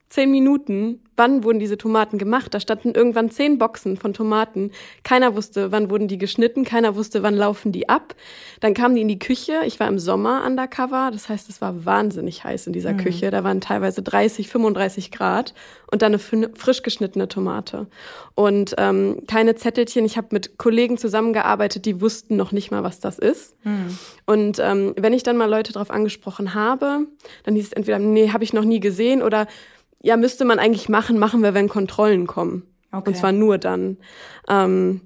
zehn 0.09 0.31
Minuten, 0.31 1.03
wann 1.21 1.45
wurden 1.45 1.59
diese 1.59 1.77
Tomaten 1.77 2.17
gemacht. 2.17 2.55
Da 2.55 2.61
standen 2.61 2.93
irgendwann 2.95 3.31
zehn 3.31 3.59
Boxen 3.59 3.99
von 3.99 4.15
Tomaten. 4.15 4.71
Keiner 5.05 5.37
wusste, 5.37 5.71
wann 5.71 5.91
wurden 5.91 6.09
die 6.09 6.17
geschnitten. 6.17 6.65
Keiner 6.65 6.97
wusste, 6.97 7.23
wann 7.23 7.35
laufen 7.35 7.73
die 7.73 7.91
ab. 7.91 8.15
Dann 8.61 8.73
kamen 8.73 8.95
die 8.95 9.03
in 9.03 9.09
die 9.09 9.19
Küche. 9.19 9.61
Ich 9.67 9.79
war 9.79 9.87
im 9.87 9.99
Sommer 9.99 10.45
undercover. 10.47 11.11
Das 11.13 11.29
heißt, 11.29 11.51
es 11.51 11.61
war 11.61 11.85
wahnsinnig 11.85 12.43
heiß 12.43 12.67
in 12.69 12.73
dieser 12.73 12.95
mhm. 12.95 12.97
Küche. 12.97 13.31
Da 13.31 13.45
waren 13.45 13.61
teilweise 13.61 14.03
30, 14.03 14.49
35 14.49 15.11
Grad 15.11 15.53
und 15.93 16.01
dann 16.01 16.15
eine 16.15 16.51
frisch 16.55 16.83
geschnittene 16.83 17.29
Tomate. 17.29 17.87
Und 18.35 18.75
ähm, 18.79 19.25
keine 19.27 19.57
Zettelchen. 19.57 20.07
Ich 20.07 20.17
habe 20.17 20.29
mit 20.31 20.57
Kollegen 20.57 20.97
zusammengearbeitet, 20.97 21.85
die 21.85 22.01
wussten 22.01 22.37
noch 22.37 22.51
nicht 22.51 22.71
mal, 22.71 22.83
was 22.83 22.99
das 22.99 23.19
ist. 23.19 23.55
Mhm. 23.65 23.99
Und 24.25 24.59
ähm, 24.59 24.95
wenn 24.97 25.13
ich 25.13 25.23
dann 25.23 25.37
mal 25.37 25.51
Leute 25.51 25.75
darauf 25.75 25.91
angesprochen 25.91 26.55
habe, 26.55 27.07
dann 27.45 27.57
hieß 27.57 27.67
es 27.67 27.73
entweder, 27.75 27.99
nee, 27.99 28.31
habe 28.31 28.43
ich 28.43 28.55
noch 28.55 28.65
nie 28.65 28.81
gesehen 28.81 29.23
oder 29.23 29.47
ja, 30.02 30.16
müsste 30.16 30.45
man 30.45 30.59
eigentlich 30.59 30.88
machen, 30.88 31.19
machen 31.19 31.42
wir, 31.42 31.54
wenn 31.54 31.69
Kontrollen 31.69 32.26
kommen. 32.26 32.62
Okay. 32.92 33.11
Und 33.11 33.16
zwar 33.16 33.33
nur 33.33 33.59
dann. 33.59 33.99
Ähm, 34.49 35.00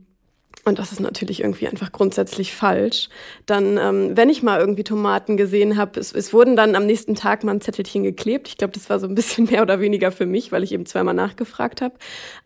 und 0.64 0.78
das 0.78 0.92
ist 0.92 1.00
natürlich 1.00 1.40
irgendwie 1.40 1.68
einfach 1.68 1.92
grundsätzlich 1.92 2.54
falsch. 2.54 3.10
Dann, 3.44 3.76
ähm, 3.76 4.16
wenn 4.16 4.30
ich 4.30 4.42
mal 4.42 4.58
irgendwie 4.58 4.84
Tomaten 4.84 5.36
gesehen 5.36 5.76
habe, 5.76 6.00
es, 6.00 6.12
es 6.12 6.32
wurden 6.32 6.56
dann 6.56 6.74
am 6.74 6.86
nächsten 6.86 7.14
Tag 7.14 7.44
mal 7.44 7.52
ein 7.52 7.60
Zettelchen 7.60 8.02
geklebt. 8.02 8.48
Ich 8.48 8.56
glaube, 8.56 8.72
das 8.72 8.88
war 8.88 8.98
so 8.98 9.06
ein 9.06 9.14
bisschen 9.14 9.44
mehr 9.50 9.62
oder 9.62 9.80
weniger 9.80 10.10
für 10.10 10.26
mich, 10.26 10.52
weil 10.52 10.62
ich 10.62 10.72
eben 10.72 10.86
zweimal 10.86 11.14
nachgefragt 11.14 11.82
habe. 11.82 11.94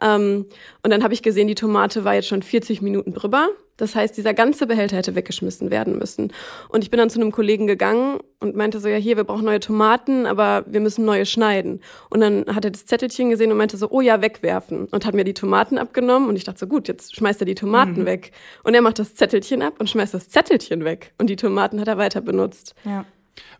Ähm, 0.00 0.46
und 0.82 0.90
dann 0.90 1.04
habe 1.04 1.14
ich 1.14 1.22
gesehen, 1.22 1.46
die 1.46 1.54
Tomate 1.54 2.04
war 2.04 2.14
jetzt 2.14 2.28
schon 2.28 2.42
40 2.42 2.82
Minuten 2.82 3.12
drüber. 3.12 3.50
Das 3.78 3.94
heißt, 3.94 4.16
dieser 4.16 4.34
ganze 4.34 4.66
Behälter 4.66 4.96
hätte 4.96 5.14
weggeschmissen 5.14 5.70
werden 5.70 5.96
müssen. 5.98 6.32
Und 6.68 6.84
ich 6.84 6.90
bin 6.90 6.98
dann 6.98 7.08
zu 7.08 7.20
einem 7.20 7.32
Kollegen 7.32 7.66
gegangen 7.66 8.18
und 8.40 8.54
meinte 8.54 8.80
so, 8.80 8.88
ja, 8.88 8.96
hier, 8.96 9.16
wir 9.16 9.24
brauchen 9.24 9.44
neue 9.44 9.60
Tomaten, 9.60 10.26
aber 10.26 10.64
wir 10.66 10.80
müssen 10.80 11.04
neue 11.04 11.24
schneiden. 11.24 11.80
Und 12.10 12.20
dann 12.20 12.44
hat 12.54 12.64
er 12.64 12.72
das 12.72 12.86
Zettelchen 12.86 13.30
gesehen 13.30 13.50
und 13.50 13.56
meinte 13.56 13.76
so, 13.76 13.88
oh 13.90 14.00
ja, 14.00 14.20
wegwerfen. 14.20 14.86
Und 14.86 15.06
hat 15.06 15.14
mir 15.14 15.24
die 15.24 15.34
Tomaten 15.34 15.78
abgenommen 15.78 16.28
und 16.28 16.36
ich 16.36 16.44
dachte 16.44 16.58
so, 16.58 16.66
gut, 16.66 16.88
jetzt 16.88 17.16
schmeißt 17.16 17.40
er 17.40 17.46
die 17.46 17.54
Tomaten 17.54 18.00
mhm. 18.00 18.06
weg. 18.06 18.32
Und 18.64 18.74
er 18.74 18.82
macht 18.82 18.98
das 18.98 19.14
Zettelchen 19.14 19.62
ab 19.62 19.74
und 19.78 19.88
schmeißt 19.88 20.12
das 20.12 20.28
Zettelchen 20.28 20.84
weg. 20.84 21.14
Und 21.18 21.30
die 21.30 21.36
Tomaten 21.36 21.80
hat 21.80 21.88
er 21.88 21.98
weiter 21.98 22.20
benutzt. 22.20 22.74
Ja. 22.84 23.06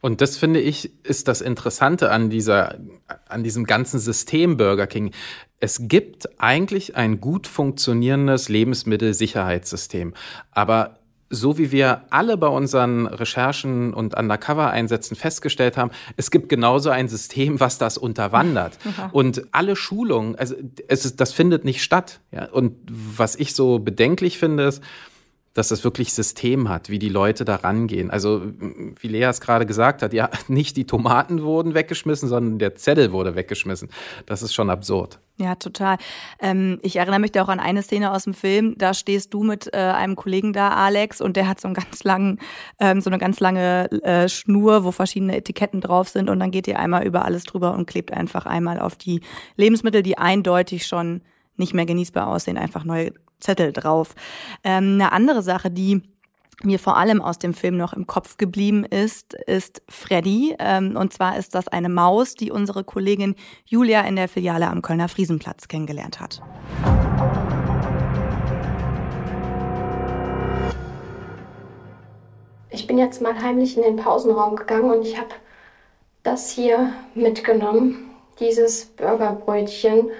Und 0.01 0.21
das 0.21 0.37
finde 0.37 0.61
ich 0.61 0.91
ist 1.05 1.29
das 1.29 1.41
Interessante 1.41 2.11
an 2.11 2.31
dieser, 2.31 2.79
an 3.29 3.43
diesem 3.43 3.65
ganzen 3.65 3.99
System 3.99 4.57
Burger 4.57 4.87
King 4.87 5.13
es 5.61 5.89
gibt 5.89 6.41
eigentlich 6.41 6.97
ein 6.97 7.21
gut 7.21 7.47
funktionierendes 7.47 8.49
Lebensmittelsicherheitssystem. 8.49 10.15
Aber 10.53 10.99
so 11.31 11.59
wie 11.59 11.73
wir 11.73 12.03
alle 12.11 12.37
bei 12.37 12.47
unseren 12.47 13.07
Recherchen 13.07 13.93
und 13.93 14.17
Undercover-Einsätzen 14.17 15.15
festgestellt 15.15 15.77
haben, 15.77 15.91
es 16.17 16.31
gibt 16.31 16.49
genauso 16.49 16.91
ein 16.91 17.09
System, 17.09 17.61
was 17.61 17.79
das 17.79 17.99
unterwandert. 17.99 18.79
Ja. 18.99 19.11
Und 19.13 19.43
alle 19.53 19.77
Schulungen, 19.77 20.35
also 20.37 20.55
es 20.89 21.05
ist, 21.05 21.21
das 21.21 21.33
findet 21.33 21.65
nicht 21.65 21.83
statt. 21.83 22.21
Ja? 22.33 22.49
Und 22.51 22.75
was 22.89 23.37
ich 23.37 23.55
so 23.55 23.79
bedenklich 23.79 24.39
finde, 24.39 24.65
ist, 24.65 24.83
dass 25.59 25.73
es 25.73 25.83
wirklich 25.83 26.13
System 26.13 26.69
hat, 26.69 26.89
wie 26.89 27.01
die 27.01 27.09
Leute 27.09 27.45
da 27.45 27.57
rangehen. 27.57 28.13
Also, 28.13 28.43
wie 29.01 29.09
Lea 29.09 29.25
es 29.25 29.41
gerade 29.41 29.67
gesagt 29.67 30.03
hat, 30.03 30.13
ja, 30.13 30.31
nicht 30.49 30.77
die 30.77 30.87
Tomaten 30.87 31.43
wurden 31.43 31.75
weggeschmissen, 31.75 32.29
sondern 32.29 32.59
der 32.61 32.77
Zettel 32.77 33.11
wurde 33.11 33.35
weggeschmissen. 33.35 33.89
Das 34.25 34.43
ist 34.43 34.55
schon 34.55 34.71
absurd. 34.71 35.19
Ja, 35.37 35.57
total. 35.57 35.99
Ähm, 36.41 36.79
ich 36.83 36.97
erinnere 36.97 37.19
mich 37.19 37.33
da 37.33 37.43
auch 37.43 37.49
an 37.49 37.59
eine 37.59 37.83
Szene 37.83 38.13
aus 38.13 38.25
dem 38.25 38.35
Film. 38.35 38.77
Da 38.79 38.95
stehst 38.95 39.35
du 39.35 39.43
mit 39.43 39.73
äh, 39.73 39.79
einem 39.79 40.15
Kollegen 40.15 40.53
da, 40.53 40.71
Alex, 40.71 41.21
und 41.21 41.37
der 41.37 41.49
hat 41.49 41.61
so 41.61 41.67
einen 41.67 41.75
ganz 41.75 42.05
langen, 42.05 42.39
ähm, 42.79 43.01
so 43.01 43.11
eine 43.11 43.19
ganz 43.19 43.41
lange 43.41 43.91
äh, 44.03 44.29
Schnur, 44.29 44.85
wo 44.85 44.93
verschiedene 44.93 45.37
Etiketten 45.37 45.81
drauf 45.81 46.09
sind, 46.09 46.31
und 46.31 46.39
dann 46.39 46.53
geht 46.53 46.69
ihr 46.69 46.79
einmal 46.79 47.05
über 47.05 47.25
alles 47.25 47.43
drüber 47.45 47.75
und 47.75 47.87
klebt 47.87 48.13
einfach 48.13 48.47
einmal 48.47 48.79
auf 48.79 48.95
die 48.95 49.23
Lebensmittel, 49.57 50.05
die 50.05 50.19
eindeutig 50.19 50.87
schon 50.87 51.23
nicht 51.57 51.75
mehr 51.75 51.87
genießbar 51.87 52.29
aussehen, 52.29 52.57
einfach 52.57 52.85
neue 52.85 53.13
Zettel 53.41 53.73
drauf. 53.73 54.15
Ähm, 54.65 54.95
eine 54.95 55.13
andere 55.13 55.43
Sache, 55.43 55.71
die 55.71 56.03
mir 56.65 56.79
vor 56.79 56.97
allem 56.97 57.23
aus 57.23 57.39
dem 57.39 57.55
Film 57.55 57.77
noch 57.77 57.93
im 57.93 58.07
Kopf 58.07 58.37
geblieben 58.37 58.85
ist, 58.85 59.35
ist 59.35 59.83
Freddy. 59.89 60.57
Ähm, 60.59 60.97
und 60.97 61.13
zwar 61.13 61.39
ist 61.39 61.55
das 61.55 61.69
eine 61.69 61.89
Maus, 61.89 62.35
die 62.35 62.51
unsere 62.51 62.83
Kollegin 62.83 63.37
Julia 63.65 64.01
in 64.03 64.17
der 64.17 64.29
Filiale 64.29 64.69
am 64.69 64.83
Kölner 64.83 65.09
Friesenplatz 65.09 65.69
kennengelernt 65.69 66.21
hat. 66.21 66.43
Ich 72.71 72.87
bin 72.87 72.99
jetzt 72.99 73.23
mal 73.23 73.41
heimlich 73.41 73.77
in 73.77 73.83
den 73.83 73.97
Pausenraum 73.97 74.57
gegangen 74.57 74.91
und 74.91 75.07
ich 75.07 75.17
habe 75.17 75.31
das 76.23 76.51
hier 76.51 76.93
mitgenommen, 77.15 78.11
dieses 78.41 78.85
Burgerbrötchen, 78.85 80.11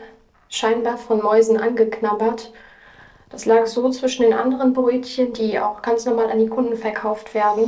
scheinbar 0.49 0.97
von 0.97 1.21
Mäusen 1.21 1.59
angeknabbert. 1.59 2.53
Das 3.31 3.45
lag 3.45 3.67
so 3.67 3.91
zwischen 3.91 4.23
den 4.23 4.33
anderen 4.33 4.73
Brötchen, 4.73 5.33
die 5.33 5.59
auch 5.59 5.83
ganz 5.83 6.07
normal 6.07 6.31
an 6.31 6.39
die 6.39 6.49
Kunden 6.49 6.77
verkauft 6.77 7.35
werden. 7.35 7.65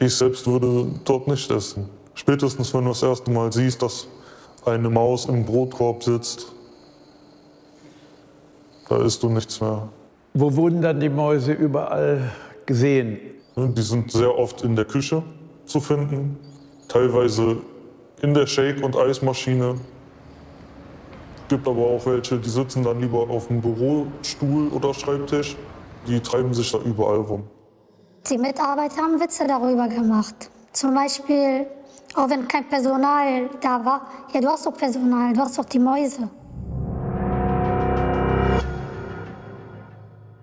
Ich 0.00 0.16
selbst 0.16 0.46
würde 0.46 0.86
dort 1.04 1.28
nicht 1.28 1.50
essen. 1.50 1.88
Spätestens, 2.14 2.72
wenn 2.74 2.84
du 2.84 2.88
das 2.90 3.02
erste 3.02 3.30
Mal 3.30 3.52
siehst, 3.52 3.82
dass 3.82 4.06
eine 4.64 4.88
Maus 4.90 5.26
im 5.26 5.44
Brotkorb 5.44 6.02
sitzt, 6.02 6.52
da 8.88 9.02
isst 9.02 9.22
du 9.22 9.28
nichts 9.28 9.60
mehr. 9.60 9.88
Wo 10.34 10.54
wurden 10.54 10.82
dann 10.82 10.98
die 11.00 11.08
Mäuse 11.08 11.52
überall 11.52 12.32
gesehen? 12.66 13.18
Die 13.56 13.82
sind 13.82 14.10
sehr 14.10 14.36
oft 14.36 14.62
in 14.62 14.74
der 14.76 14.84
Küche 14.86 15.22
zu 15.66 15.80
finden, 15.80 16.38
teilweise 16.88 17.58
in 18.22 18.34
der 18.34 18.46
Shake- 18.46 18.82
und 18.82 18.96
Eismaschine. 18.96 19.76
Gibt 21.52 21.68
aber 21.68 21.82
auch 21.82 22.06
welche, 22.06 22.38
die 22.38 22.48
sitzen 22.48 22.82
dann 22.82 22.98
lieber 22.98 23.28
auf 23.28 23.48
dem 23.48 23.60
Bürostuhl 23.60 24.68
oder 24.68 24.94
Schreibtisch. 24.94 25.54
Die 26.06 26.18
treiben 26.18 26.54
sich 26.54 26.72
da 26.72 26.78
überall 26.78 27.18
rum. 27.18 27.42
Die 28.30 28.38
Mitarbeiter 28.38 29.02
haben 29.02 29.20
Witze 29.20 29.46
darüber 29.46 29.86
gemacht. 29.86 30.50
Zum 30.72 30.94
Beispiel, 30.94 31.66
auch 32.14 32.30
wenn 32.30 32.48
kein 32.48 32.66
Personal 32.70 33.50
da 33.60 33.84
war. 33.84 34.00
Ja, 34.32 34.40
du 34.40 34.48
hast 34.48 34.64
doch 34.64 34.74
Personal, 34.74 35.34
du 35.34 35.40
hast 35.40 35.58
doch 35.58 35.66
die 35.66 35.78
Mäuse. 35.78 36.30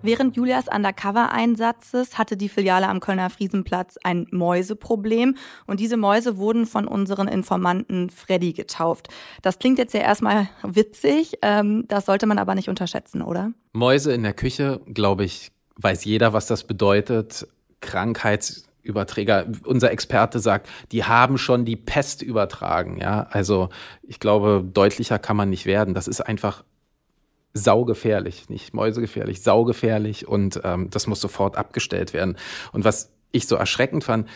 Während 0.02 0.34
Julias 0.34 0.64
Undercover-Einsatzes 0.66 2.16
hatte 2.16 2.38
die 2.38 2.48
Filiale 2.48 2.88
am 2.88 3.00
Kölner 3.00 3.28
Friesenplatz 3.28 3.98
ein 4.02 4.26
Mäuseproblem 4.30 5.36
und 5.66 5.78
diese 5.78 5.98
Mäuse 5.98 6.38
wurden 6.38 6.64
von 6.64 6.88
unseren 6.88 7.28
Informanten 7.28 8.08
Freddy 8.08 8.54
getauft. 8.54 9.08
Das 9.42 9.58
klingt 9.58 9.78
jetzt 9.78 9.92
ja 9.92 10.00
erstmal 10.00 10.48
witzig, 10.62 11.34
ähm, 11.42 11.84
das 11.88 12.06
sollte 12.06 12.26
man 12.26 12.38
aber 12.38 12.54
nicht 12.54 12.70
unterschätzen, 12.70 13.20
oder? 13.20 13.52
Mäuse 13.72 14.14
in 14.14 14.22
der 14.22 14.32
Küche, 14.32 14.80
glaube 14.86 15.24
ich, 15.24 15.52
weiß 15.76 16.04
jeder, 16.06 16.32
was 16.32 16.46
das 16.46 16.64
bedeutet. 16.64 17.46
Krankheitsüberträger. 17.80 19.46
Unser 19.64 19.90
Experte 19.90 20.38
sagt, 20.38 20.68
die 20.92 21.04
haben 21.04 21.36
schon 21.36 21.66
die 21.66 21.76
Pest 21.76 22.22
übertragen. 22.22 22.98
Ja, 22.98 23.26
also 23.30 23.68
ich 24.02 24.18
glaube, 24.18 24.64
deutlicher 24.64 25.18
kann 25.18 25.36
man 25.36 25.50
nicht 25.50 25.66
werden. 25.66 25.92
Das 25.92 26.08
ist 26.08 26.22
einfach 26.22 26.64
saugefährlich, 27.54 28.48
nicht 28.48 28.74
mäusegefährlich, 28.74 29.42
saugefährlich 29.42 30.26
und 30.28 30.60
ähm, 30.64 30.88
das 30.90 31.06
muss 31.06 31.20
sofort 31.20 31.56
abgestellt 31.56 32.12
werden. 32.12 32.36
Und 32.72 32.84
was 32.84 33.12
ich 33.32 33.46
so 33.46 33.56
erschreckend 33.56 34.04
fand, 34.04 34.28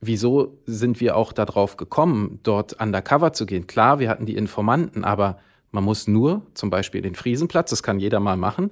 wieso 0.00 0.58
sind 0.66 1.00
wir 1.00 1.16
auch 1.16 1.32
darauf 1.32 1.76
gekommen, 1.76 2.40
dort 2.42 2.80
undercover 2.80 3.32
zu 3.32 3.46
gehen? 3.46 3.66
Klar, 3.66 3.98
wir 3.98 4.08
hatten 4.08 4.26
die 4.26 4.36
Informanten, 4.36 5.04
aber 5.04 5.38
man 5.72 5.84
muss 5.84 6.06
nur 6.06 6.42
zum 6.54 6.70
Beispiel 6.70 7.02
den 7.02 7.14
Friesenplatz, 7.14 7.70
das 7.70 7.82
kann 7.82 7.98
jeder 7.98 8.20
mal 8.20 8.36
machen, 8.36 8.70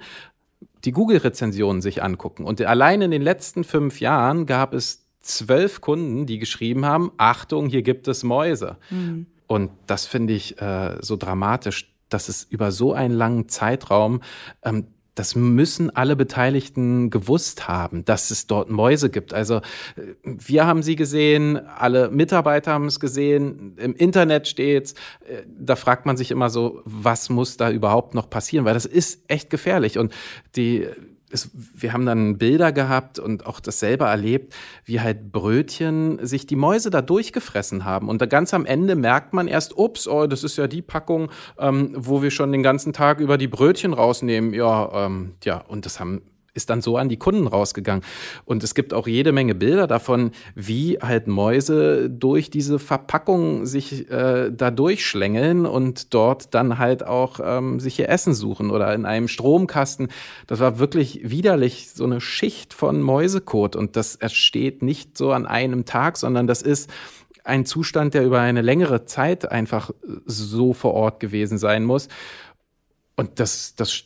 die 0.85 0.93
Google-Rezensionen 0.93 1.83
sich 1.83 2.03
angucken. 2.03 2.45
Und 2.45 2.61
allein 2.63 3.03
in 3.03 3.11
den 3.11 3.23
letzten 3.23 3.65
fünf 3.65 4.01
Jahren 4.01 4.47
gab 4.47 4.75
es 4.75 5.07
zwölf 5.21 5.81
Kunden, 5.81 6.27
die 6.27 6.39
geschrieben 6.39 6.85
haben, 6.85 7.13
Achtung, 7.17 7.69
hier 7.69 7.83
gibt 7.83 8.09
es 8.09 8.23
Mäuse. 8.23 8.77
Mhm. 8.91 9.27
Und 9.47 9.71
das 9.87 10.07
finde 10.07 10.33
ich 10.33 10.61
äh, 10.61 10.97
so 11.01 11.17
dramatisch 11.17 11.92
dass 12.13 12.29
es 12.29 12.45
über 12.45 12.73
so 12.73 12.93
einen 12.93 13.15
langen 13.15 13.49
Zeitraum 13.49 14.21
ähm, 14.63 14.87
das 15.15 15.35
müssen 15.35 15.95
alle 15.95 16.17
Beteiligten 16.17 17.11
gewusst 17.11 17.69
haben, 17.69 18.05
dass 18.05 18.31
es 18.31 18.47
dort 18.47 18.71
Mäuse 18.71 19.11
gibt. 19.11 19.35
Also 19.35 19.57
äh, 19.57 19.61
wir 20.25 20.67
haben 20.67 20.83
sie 20.83 20.97
gesehen, 20.97 21.59
alle 21.59 22.11
Mitarbeiter 22.11 22.73
haben 22.73 22.87
es 22.87 22.99
gesehen, 22.99 23.77
im 23.77 23.95
Internet 23.95 24.49
steht's. 24.49 24.95
Äh, 25.27 25.43
da 25.47 25.77
fragt 25.77 26.07
man 26.07 26.17
sich 26.17 26.31
immer 26.31 26.49
so, 26.49 26.81
was 26.85 27.29
muss 27.29 27.57
da 27.57 27.71
überhaupt 27.71 28.15
noch 28.15 28.31
passieren? 28.31 28.65
Weil 28.65 28.75
das 28.75 28.87
ist 28.87 29.23
echt 29.29 29.51
gefährlich. 29.51 29.99
Und 29.99 30.15
die 30.57 30.89
es, 31.33 31.51
wir 31.55 31.93
haben 31.93 32.07
dann 32.07 32.39
Bilder 32.39 32.73
gehabt 32.73 33.19
und 33.19 33.47
auch 33.47 33.61
das 33.61 33.81
selber 33.81 34.09
erlebt, 34.09 34.55
wie 34.85 35.01
halt 35.01 35.33
Brötchen 35.33 36.25
sich 36.25 36.47
die 36.47 36.57
Mäuse 36.57 36.91
da 36.91 37.03
durchgefressen 37.03 37.85
haben. 37.85 38.09
Und 38.09 38.21
da 38.21 38.27
ganz 38.27 38.55
am 38.55 38.67
Ende 38.67 38.95
merkt 38.95 39.33
man 39.33 39.49
erst, 39.49 39.77
ups, 39.77 40.07
oh, 40.07 40.27
das 40.27 40.45
ist 40.45 40.57
ja 40.57 40.67
die 40.67 40.83
Packung, 40.83 41.31
ähm, 41.59 41.93
wo 41.97 42.23
wir 42.23 42.31
schon 42.31 42.53
den 42.53 42.63
ganzen 42.63 42.93
Tag 42.93 43.21
über 43.21 43.39
die 43.39 43.49
Brötchen 43.49 43.93
rausnehmen. 43.93 44.55
Ja, 44.55 45.07
ähm, 45.07 45.35
ja, 45.45 45.59
und 45.59 45.87
das 45.87 46.01
haben 46.01 46.23
ist 46.55 46.71
dann 46.71 46.83
so 46.83 46.97
an 46.97 47.09
die 47.09 47.17
Kunden 47.17 47.47
rausgegangen. 47.47 48.05
Und 48.45 48.63
es 48.63 48.75
gibt 48.75 48.93
auch 48.93 49.07
jede 49.07 49.33
Menge 49.33 49.55
Bilder 49.55 49.87
davon, 49.87 50.33
wie 50.55 50.99
halt 51.01 51.27
Mäuse 51.27 52.11
durch 52.11 52.51
diese 52.51 52.79
Verpackung 52.79 53.67
sich 53.67 54.11
äh, 54.11 54.51
da 54.53 54.71
durchschlängeln 54.71 55.67
und 55.67 56.13
dort 56.15 56.55
dann 56.55 56.79
halt 56.79 57.07
auch 57.07 57.41
ähm, 57.43 57.81
sich 57.81 57.99
ihr 57.99 58.09
Essen 58.09 58.35
suchen 58.35 58.71
oder 58.71 58.93
in 58.95 59.07
einem 59.07 59.29
Stromkasten. 59.29 60.09
Das 60.47 60.61
war 60.61 60.79
wirklich 60.79 61.21
widerlich, 61.25 61.91
so 61.95 62.05
eine 62.05 62.21
Schicht 62.21 62.75
von 62.75 63.01
Mäusekot. 63.01 63.77
Und 63.77 63.97
das 63.97 64.17
entsteht 64.17 64.83
nicht 64.83 65.17
so 65.17 65.33
an 65.33 65.47
einem 65.47 65.85
Tag, 65.85 66.19
sondern 66.19 66.47
das 66.47 66.63
ist 66.63 66.91
ein 67.45 67.67
Zustand, 67.67 68.15
der 68.15 68.25
über 68.25 68.41
eine 68.41 68.63
längere 68.63 69.05
Zeit 69.05 69.51
einfach 69.51 69.91
so 70.27 70.73
vor 70.75 70.95
Ort 70.95 71.19
gewesen 71.19 71.59
sein 71.59 71.85
muss. 71.85 72.09
Und 73.17 73.41
das, 73.41 73.75
das 73.75 74.05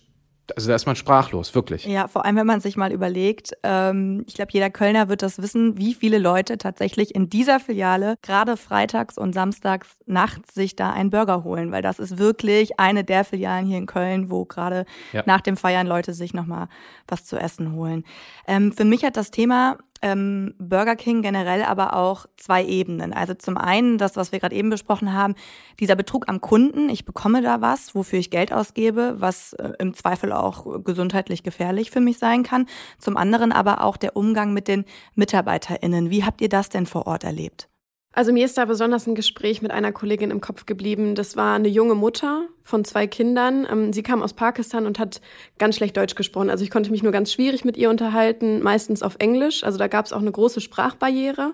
also 0.55 0.69
da 0.69 0.75
ist 0.75 0.87
man 0.87 0.97
sprachlos, 0.97 1.55
wirklich. 1.55 1.87
Ja, 1.87 2.09
vor 2.09 2.25
allem, 2.25 2.37
wenn 2.37 2.47
man 2.47 2.61
sich 2.61 2.77
mal 2.77 2.93
überlegt, 2.93 3.53
ähm, 3.63 4.25
ich 4.27 4.35
glaube, 4.35 4.53
jeder 4.53 4.71
Kölner 4.71 5.09
wird 5.09 5.23
das 5.23 5.43
wissen, 5.43 5.77
wie 5.79 5.95
viele 5.95 6.19
Leute 6.19 6.59
tatsächlich 6.59 7.15
in 7.15 7.29
dieser 7.29 7.59
Filiale 7.59 8.17
gerade 8.23 8.57
freitags 8.57 9.19
und 9.19 9.33
samstags 9.33 9.99
nachts 10.07 10.55
sich 10.55 10.77
da 10.77 10.91
einen 10.93 11.11
Burger 11.11 11.45
holen, 11.45 11.73
weil 11.73 11.83
das 11.83 11.99
ist 11.99 12.19
wirklich 12.19 12.79
eine 12.79 13.03
der 13.03 13.25
Filialen 13.25 13.67
hier 13.67 13.79
in 13.79 13.87
Köln, 13.87 14.31
wo 14.31 14.45
gerade 14.45 14.85
ja. 15.13 15.23
nach 15.27 15.41
dem 15.41 15.57
Feiern 15.57 15.87
Leute 15.87 16.15
sich 16.15 16.35
nochmal 16.35 16.69
was 17.09 17.25
zu 17.25 17.37
essen 17.37 17.73
holen. 17.73 18.05
Ähm, 18.47 18.73
für 18.73 18.85
mich 18.85 19.05
hat 19.05 19.17
das 19.17 19.31
Thema 19.31 19.79
ähm, 20.03 20.55
Burger 20.59 20.97
King 20.97 21.23
generell 21.23 21.63
aber 21.63 21.95
auch 21.95 22.27
zwei 22.37 22.65
Ebenen. 22.65 23.13
Also 23.13 23.35
zum 23.35 23.57
einen 23.57 23.99
das, 23.99 24.17
was 24.17 24.33
wir 24.33 24.41
gerade 24.41 24.55
eben 24.55 24.71
besprochen 24.71 25.13
haben, 25.13 25.35
dieser 25.81 25.97
Betrug 25.97 26.29
am 26.29 26.41
Kunden. 26.41 26.89
Ich 26.89 27.05
bekomme 27.05 27.43
da 27.43 27.61
was, 27.61 27.95
wofür 27.95 28.19
ich 28.19 28.31
Geld 28.31 28.53
ausgebe, 28.53 29.17
was 29.19 29.53
äh, 29.55 29.73
im 29.79 29.95
Zweifel 29.95 30.33
auch 30.33 30.83
gesundheitlich 30.85 31.43
gefährlich 31.43 31.91
für 31.91 32.01
mich 32.01 32.19
sein 32.19 32.43
kann. 32.43 32.67
Zum 32.99 33.17
anderen 33.17 33.53
aber 33.53 33.83
auch 33.83 33.97
der 33.97 34.17
Umgang 34.17 34.53
mit 34.53 34.69
den 34.69 34.85
MitarbeiterInnen. 35.15 36.11
Wie 36.11 36.25
habt 36.25 36.41
ihr 36.41 36.49
das 36.49 36.69
denn 36.69 36.87
vor 36.87 37.07
Ort 37.07 37.25
erlebt? 37.25 37.69
Also 38.17 38.33
mir 38.33 38.47
ist 38.47 38.57
da 38.57 38.65
besonders 38.65 39.07
ein 39.07 39.15
Gespräch 39.15 39.61
mit 39.61 39.71
einer 39.73 39.93
Kollegin 39.93 40.31
im 40.31 40.41
Kopf 40.41 40.65
geblieben. 40.65 41.15
Das 41.15 41.37
war 41.37 41.55
eine 41.55 41.69
junge 41.69 41.95
Mutter 41.95 42.49
von 42.63 42.83
zwei 42.83 43.07
Kindern. 43.07 43.69
Ähm, 43.71 43.93
sie 43.93 44.03
kam 44.03 44.23
aus 44.23 44.33
Pakistan 44.33 44.87
und 44.87 44.99
hat 44.99 45.21
ganz 45.59 45.77
schlecht 45.77 45.99
Deutsch 45.99 46.15
gesprochen. 46.15 46.49
Also 46.49 46.65
ich 46.65 46.71
konnte 46.71 46.91
mich 46.91 47.03
nur 47.03 47.13
ganz 47.13 47.31
schwierig 47.31 47.67
mit 47.67 47.77
ihr 47.77 47.91
unterhalten, 47.91 48.63
meistens 48.63 49.03
auf 49.03 49.17
Englisch. 49.19 49.65
Also 49.65 49.77
da 49.77 49.87
gab 49.87 50.07
es 50.07 50.15
auch 50.15 50.23
eine 50.23 50.33
große 50.33 50.63
Sprachbarriere. 50.63 51.53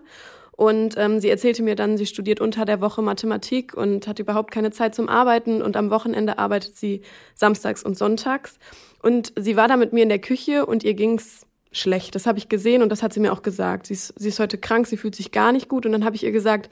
Und 0.53 0.95
ähm, 0.99 1.19
sie 1.19 1.31
erzählte 1.31 1.65
mir 1.65 1.75
dann, 1.75 1.97
sie 1.97 2.07
studiert 2.07 2.41
unter 2.41 2.65
der 2.65 2.81
Woche 2.81 3.03
Mathematik 3.03 3.75
und 3.77 4.07
hat 4.07 4.21
überhaupt 4.21 4.53
keine 4.53 4.71
Zeit 4.71 4.95
zum 4.95 5.09
Arbeiten. 5.09 5.63
Und 5.63 5.77
am 5.77 5.91
Wochenende 5.91 6.39
arbeitet 6.39 6.77
sie 6.77 7.03
samstags 7.35 7.83
und 7.83 7.99
sonntags. 7.99 8.61
Und 9.03 9.33
sie 9.37 9.57
war 9.57 9.67
da 9.67 9.77
mit 9.77 9.93
mir 9.93 10.05
in 10.05 10.11
der 10.11 10.21
Küche 10.21 10.65
und 10.65 10.85
ihr 10.85 10.95
ging's 10.95 11.45
schlecht. 11.73 12.15
Das 12.15 12.27
habe 12.27 12.39
ich 12.39 12.49
gesehen 12.49 12.83
und 12.83 12.91
das 12.91 13.03
hat 13.03 13.13
sie 13.13 13.21
mir 13.21 13.33
auch 13.33 13.43
gesagt. 13.43 13.87
Sie 13.87 13.95
ist, 13.95 14.15
sie 14.17 14.29
ist 14.29 14.39
heute 14.39 14.59
krank, 14.59 14.87
sie 14.87 14.97
fühlt 14.97 15.15
sich 15.15 15.33
gar 15.33 15.53
nicht 15.53 15.69
gut. 15.69 15.87
Und 15.87 15.93
dann 15.93 16.05
habe 16.05 16.17
ich 16.17 16.25
ihr 16.25 16.33
gesagt, 16.33 16.71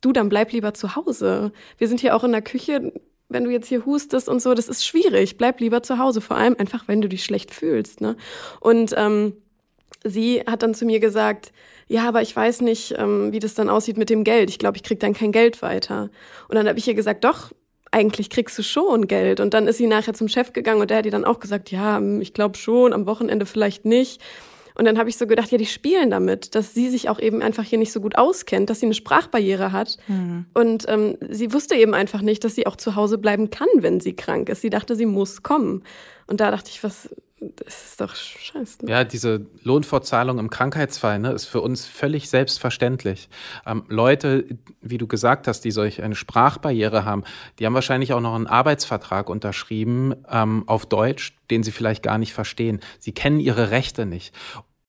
du, 0.00 0.12
dann 0.12 0.28
bleib 0.28 0.52
lieber 0.52 0.74
zu 0.74 0.96
Hause. 0.96 1.52
Wir 1.78 1.88
sind 1.88 2.00
hier 2.00 2.16
auch 2.16 2.24
in 2.24 2.32
der 2.32 2.42
Küche. 2.42 2.92
wenn 3.28 3.44
du 3.44 3.50
jetzt 3.50 3.68
hier 3.68 3.86
hustest 3.86 4.28
und 4.28 4.42
so, 4.42 4.54
das 4.54 4.68
ist 4.68 4.84
schwierig. 4.84 5.36
Bleib 5.36 5.60
lieber 5.60 5.82
zu 5.82 5.98
Hause, 5.98 6.20
vor 6.20 6.36
allem 6.36 6.56
einfach, 6.58 6.88
wenn 6.88 7.00
du 7.00 7.08
dich 7.08 7.24
schlecht 7.24 7.54
fühlst. 7.54 8.00
Ne? 8.00 8.16
Und 8.58 8.92
ähm, 8.96 9.34
sie 10.04 10.40
hat 10.40 10.62
dann 10.62 10.74
zu 10.74 10.84
mir 10.84 10.98
gesagt, 10.98 11.52
ja, 11.86 12.08
aber 12.08 12.22
ich 12.22 12.34
weiß 12.34 12.60
nicht, 12.60 12.94
ähm, 12.98 13.32
wie 13.32 13.38
das 13.38 13.54
dann 13.54 13.68
aussieht 13.68 13.96
mit 13.96 14.10
dem 14.10 14.24
Geld. 14.24 14.50
Ich 14.50 14.58
glaube, 14.58 14.76
ich 14.76 14.82
krieg 14.82 15.00
dann 15.00 15.12
kein 15.12 15.32
Geld 15.32 15.62
weiter. 15.62 16.10
Und 16.48 16.56
dann 16.56 16.68
habe 16.68 16.78
ich 16.78 16.88
ihr 16.88 16.94
gesagt, 16.94 17.24
doch, 17.24 17.52
eigentlich 17.90 18.30
kriegst 18.30 18.58
du 18.58 18.62
schon 18.62 19.08
Geld. 19.08 19.40
Und 19.40 19.54
dann 19.54 19.66
ist 19.66 19.78
sie 19.78 19.86
nachher 19.86 20.14
zum 20.14 20.28
Chef 20.28 20.52
gegangen 20.52 20.80
und 20.80 20.90
der 20.90 20.98
hat 20.98 21.06
ihr 21.06 21.10
dann 21.10 21.24
auch 21.24 21.40
gesagt, 21.40 21.70
ja, 21.70 22.00
ich 22.20 22.34
glaube 22.34 22.56
schon, 22.56 22.92
am 22.92 23.06
Wochenende 23.06 23.46
vielleicht 23.46 23.84
nicht. 23.84 24.22
Und 24.76 24.86
dann 24.86 24.98
habe 24.98 25.10
ich 25.10 25.18
so 25.18 25.26
gedacht, 25.26 25.50
ja, 25.50 25.58
die 25.58 25.66
spielen 25.66 26.10
damit, 26.10 26.54
dass 26.54 26.72
sie 26.72 26.88
sich 26.88 27.08
auch 27.08 27.18
eben 27.18 27.42
einfach 27.42 27.64
hier 27.64 27.78
nicht 27.78 27.92
so 27.92 28.00
gut 28.00 28.16
auskennt, 28.16 28.70
dass 28.70 28.80
sie 28.80 28.86
eine 28.86 28.94
Sprachbarriere 28.94 29.72
hat. 29.72 29.98
Mhm. 30.08 30.46
Und 30.54 30.86
ähm, 30.88 31.18
sie 31.28 31.52
wusste 31.52 31.74
eben 31.74 31.92
einfach 31.92 32.22
nicht, 32.22 32.44
dass 32.44 32.54
sie 32.54 32.66
auch 32.66 32.76
zu 32.76 32.94
Hause 32.94 33.18
bleiben 33.18 33.50
kann, 33.50 33.68
wenn 33.76 34.00
sie 34.00 34.14
krank 34.14 34.48
ist. 34.48 34.62
Sie 34.62 34.70
dachte, 34.70 34.96
sie 34.96 35.06
muss 35.06 35.42
kommen. 35.42 35.82
Und 36.26 36.40
da 36.40 36.50
dachte 36.50 36.70
ich, 36.70 36.82
was, 36.82 37.10
das 37.40 37.84
ist 37.84 38.00
doch 38.00 38.14
scheiße. 38.14 38.86
Ja, 38.86 39.04
diese 39.04 39.46
Lohnfortzahlung 39.62 40.38
im 40.38 40.50
Krankheitsfall 40.50 41.18
ne, 41.18 41.32
ist 41.32 41.46
für 41.46 41.62
uns 41.62 41.86
völlig 41.86 42.28
selbstverständlich. 42.28 43.30
Ähm, 43.66 43.84
Leute, 43.88 44.44
wie 44.82 44.98
du 44.98 45.06
gesagt 45.06 45.48
hast, 45.48 45.62
die 45.62 45.70
solch 45.70 46.02
eine 46.02 46.14
Sprachbarriere 46.14 47.04
haben, 47.04 47.24
die 47.58 47.66
haben 47.66 47.74
wahrscheinlich 47.74 48.12
auch 48.12 48.20
noch 48.20 48.34
einen 48.34 48.46
Arbeitsvertrag 48.46 49.30
unterschrieben 49.30 50.14
ähm, 50.28 50.64
auf 50.66 50.84
Deutsch, 50.86 51.34
den 51.50 51.62
sie 51.62 51.72
vielleicht 51.72 52.02
gar 52.02 52.18
nicht 52.18 52.34
verstehen. 52.34 52.80
Sie 52.98 53.12
kennen 53.12 53.40
ihre 53.40 53.70
Rechte 53.70 54.04
nicht. 54.04 54.34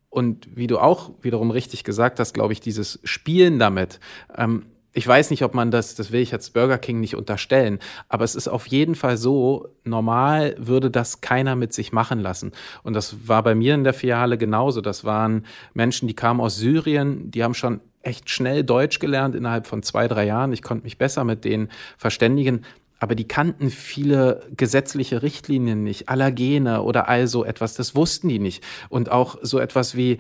Und 0.09 0.49
wie 0.57 0.67
du 0.67 0.77
auch 0.77 1.11
wiederum 1.21 1.51
richtig 1.51 1.85
gesagt 1.85 2.19
hast, 2.19 2.33
glaube 2.33 2.51
ich, 2.51 2.59
dieses 2.59 2.99
Spielen 3.05 3.59
damit, 3.59 4.01
ähm, 4.35 4.65
ich 4.93 5.07
weiß 5.07 5.29
nicht, 5.29 5.43
ob 5.43 5.53
man 5.53 5.71
das, 5.71 5.95
das 5.95 6.11
will 6.11 6.21
ich 6.21 6.31
jetzt 6.31 6.53
Burger 6.53 6.77
King 6.77 6.99
nicht 6.99 7.15
unterstellen, 7.15 7.79
aber 8.09 8.23
es 8.25 8.35
ist 8.35 8.47
auf 8.47 8.67
jeden 8.67 8.95
Fall 8.95 9.17
so, 9.17 9.69
normal 9.83 10.55
würde 10.57 10.91
das 10.91 11.21
keiner 11.21 11.55
mit 11.55 11.73
sich 11.73 11.91
machen 11.91 12.19
lassen. 12.19 12.51
Und 12.83 12.93
das 12.93 13.27
war 13.27 13.41
bei 13.43 13.55
mir 13.55 13.73
in 13.73 13.83
der 13.83 13.93
Filiale 13.93 14.37
genauso. 14.37 14.81
Das 14.81 15.05
waren 15.05 15.45
Menschen, 15.73 16.07
die 16.07 16.15
kamen 16.15 16.41
aus 16.41 16.57
Syrien, 16.57 17.31
die 17.31 17.43
haben 17.43 17.53
schon 17.53 17.79
echt 18.03 18.29
schnell 18.29 18.63
Deutsch 18.63 18.99
gelernt 18.99 19.35
innerhalb 19.35 19.67
von 19.67 19.83
zwei, 19.83 20.07
drei 20.07 20.25
Jahren. 20.25 20.51
Ich 20.51 20.63
konnte 20.63 20.83
mich 20.83 20.97
besser 20.97 21.23
mit 21.23 21.45
denen 21.45 21.69
verständigen 21.97 22.65
aber 23.01 23.15
die 23.15 23.27
kannten 23.27 23.71
viele 23.71 24.45
gesetzliche 24.55 25.23
Richtlinien 25.23 25.83
nicht, 25.83 26.07
Allergene 26.07 26.83
oder 26.83 27.09
all 27.09 27.25
so 27.25 27.43
etwas, 27.43 27.73
das 27.73 27.95
wussten 27.95 28.29
die 28.29 28.37
nicht. 28.37 28.63
Und 28.89 29.09
auch 29.09 29.39
so 29.41 29.57
etwas 29.57 29.95
wie, 29.95 30.19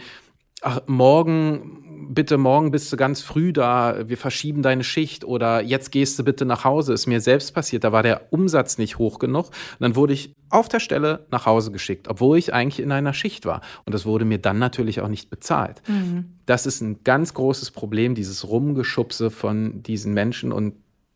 ach, 0.61 0.81
morgen, 0.87 1.90
bitte 2.09 2.37
morgen 2.37 2.71
bist 2.71 2.91
du 2.91 2.97
ganz 2.97 3.21
früh 3.21 3.53
da, 3.53 4.07
wir 4.07 4.17
verschieben 4.17 4.61
deine 4.61 4.83
Schicht 4.83 5.23
oder 5.23 5.61
jetzt 5.61 5.91
gehst 5.91 6.17
du 6.19 6.23
bitte 6.23 6.45
nach 6.45 6.63
Hause, 6.63 6.93
ist 6.93 7.07
mir 7.07 7.21
selbst 7.21 7.53
passiert, 7.53 7.83
da 7.83 7.91
war 7.91 8.03
der 8.03 8.31
Umsatz 8.31 8.77
nicht 8.77 8.97
hoch 8.97 9.19
genug. 9.19 9.47
Und 9.47 9.81
dann 9.81 9.95
wurde 9.95 10.13
ich 10.13 10.33
auf 10.49 10.69
der 10.69 10.79
Stelle 10.79 11.25
nach 11.31 11.45
Hause 11.45 11.71
geschickt, 11.71 12.07
obwohl 12.07 12.37
ich 12.37 12.53
eigentlich 12.53 12.79
in 12.79 12.91
einer 12.91 13.13
Schicht 13.13 13.45
war. 13.45 13.61
Und 13.85 13.93
das 13.93 14.05
wurde 14.05 14.25
mir 14.25 14.37
dann 14.37 14.59
natürlich 14.59 15.01
auch 15.01 15.07
nicht 15.07 15.29
bezahlt. 15.29 15.81
Mhm. 15.87 16.33
Das 16.45 16.65
ist 16.65 16.81
ein 16.81 17.03
ganz 17.03 17.33
großes 17.33 17.71
Problem, 17.71 18.15
dieses 18.15 18.47
Rumgeschubse 18.47 19.31
von 19.31 19.83
diesen 19.83 20.13
Menschen 20.13 20.51
und 20.51 20.75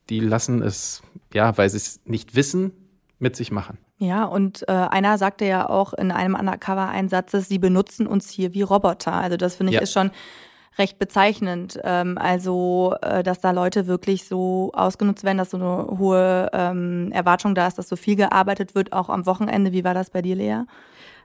die 0.10 0.20
lassen 0.20 0.62
es, 0.62 1.02
ja, 1.34 1.58
weil 1.58 1.70
sie 1.70 1.78
es 1.78 2.00
nicht 2.06 2.36
wissen, 2.36 2.72
mit 3.20 3.36
sich 3.36 3.52
machen. 3.52 3.78
Ja, 3.98 4.26
und 4.26 4.68
äh, 4.68 4.72
einer 4.72 5.18
sagte 5.18 5.46
ja 5.46 5.70
auch 5.70 5.94
in 5.94 6.12
einem 6.12 6.36
Undercover-Einsatz, 6.36 7.32
sie 7.48 7.60
benutzen 7.60 8.08
uns 8.08 8.30
hier 8.30 8.54
wie 8.54 8.62
Roboter. 8.62 9.14
Also 9.14 9.38
das 9.38 9.56
finde 9.56 9.72
ich 9.72 9.76
ja. 9.76 9.82
ist 9.82 9.94
schon 9.94 10.12
recht 10.78 11.00
bezeichnend. 11.00 11.80
Ähm, 11.84 12.18
also, 12.18 12.96
äh, 13.02 13.24
dass 13.24 13.40
da 13.40 13.52
Leute 13.52 13.88
wirklich 13.88 14.26
so 14.26 14.72
ausgenutzt 14.74 15.24
werden, 15.24 15.38
dass 15.38 15.52
so 15.52 15.58
eine 15.58 15.98
hohe 15.98 16.50
ähm, 16.54 17.12
Erwartung 17.12 17.56
da 17.56 17.68
ist, 17.68 17.78
dass 17.78 17.90
so 17.90 17.96
viel 17.96 18.16
gearbeitet 18.16 18.76
wird, 18.76 18.94
auch 18.94 19.10
am 19.10 19.26
Wochenende. 19.26 19.72
Wie 19.72 19.84
war 19.84 19.94
das 19.94 20.10
bei 20.10 20.22
dir, 20.22 20.36
Lea? 20.36 20.62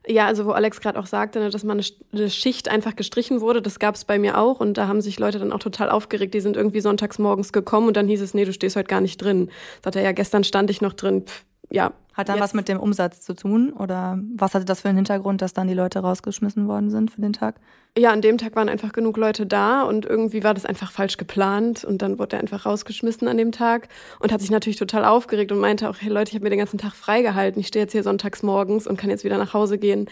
Ja, 0.06 0.26
also 0.26 0.46
wo 0.46 0.52
Alex 0.52 0.80
gerade 0.80 0.98
auch 0.98 1.06
sagte, 1.06 1.40
ne, 1.40 1.50
dass 1.50 1.62
man 1.62 1.82
eine 2.12 2.30
Schicht 2.30 2.70
einfach 2.70 2.96
gestrichen 2.96 3.42
wurde, 3.42 3.60
das 3.60 3.78
gab 3.78 3.96
es 3.96 4.06
bei 4.06 4.18
mir 4.18 4.38
auch 4.38 4.60
und 4.60 4.74
da 4.78 4.88
haben 4.88 5.02
sich 5.02 5.18
Leute 5.18 5.38
dann 5.38 5.52
auch 5.52 5.58
total 5.58 5.90
aufgeregt. 5.90 6.32
Die 6.32 6.40
sind 6.40 6.56
irgendwie 6.56 6.80
sonntags 6.80 7.18
morgens 7.18 7.52
gekommen 7.52 7.88
und 7.88 7.96
dann 7.96 8.08
hieß 8.08 8.22
es, 8.22 8.32
nee, 8.32 8.46
du 8.46 8.52
stehst 8.52 8.76
heute 8.76 8.88
gar 8.88 9.02
nicht 9.02 9.18
drin. 9.18 9.50
Sagt 9.84 9.96
er, 9.96 10.02
ja, 10.02 10.12
gestern 10.12 10.42
stand 10.42 10.70
ich 10.70 10.80
noch 10.80 10.94
drin. 10.94 11.24
Pff, 11.26 11.44
ja. 11.70 11.92
Hat 12.12 12.28
dann 12.28 12.36
jetzt. 12.36 12.42
was 12.42 12.54
mit 12.54 12.68
dem 12.68 12.80
Umsatz 12.80 13.22
zu 13.22 13.34
tun 13.34 13.72
oder 13.72 14.18
was 14.36 14.54
hatte 14.54 14.64
das 14.64 14.80
für 14.80 14.88
einen 14.88 14.98
Hintergrund, 14.98 15.40
dass 15.42 15.52
dann 15.52 15.68
die 15.68 15.74
Leute 15.74 16.00
rausgeschmissen 16.00 16.66
worden 16.66 16.90
sind 16.90 17.10
für 17.10 17.20
den 17.20 17.32
Tag? 17.32 17.54
Ja, 17.96 18.10
an 18.12 18.20
dem 18.20 18.36
Tag 18.36 18.56
waren 18.56 18.68
einfach 18.68 18.92
genug 18.92 19.16
Leute 19.16 19.46
da 19.46 19.82
und 19.82 20.06
irgendwie 20.06 20.44
war 20.44 20.52
das 20.52 20.66
einfach 20.66 20.92
falsch 20.92 21.16
geplant 21.16 21.84
und 21.84 22.02
dann 22.02 22.18
wurde 22.18 22.36
er 22.36 22.40
einfach 22.40 22.66
rausgeschmissen 22.66 23.26
an 23.26 23.36
dem 23.36 23.52
Tag 23.52 23.88
und 24.18 24.32
hat 24.32 24.40
sich 24.40 24.50
natürlich 24.50 24.78
total 24.78 25.04
aufgeregt 25.04 25.50
und 25.50 25.58
meinte 25.58 25.88
auch, 25.88 25.96
hey 25.98 26.10
Leute, 26.10 26.30
ich 26.30 26.34
habe 26.34 26.44
mir 26.44 26.50
den 26.50 26.58
ganzen 26.58 26.78
Tag 26.78 26.94
freigehalten, 26.94 27.60
ich 27.60 27.68
stehe 27.68 27.84
jetzt 27.84 27.92
hier 27.92 28.02
sonntags 28.02 28.42
morgens 28.42 28.86
und 28.86 28.96
kann 28.96 29.10
jetzt 29.10 29.24
wieder 29.24 29.38
nach 29.38 29.54
Hause 29.54 29.78
gehen. 29.78 30.06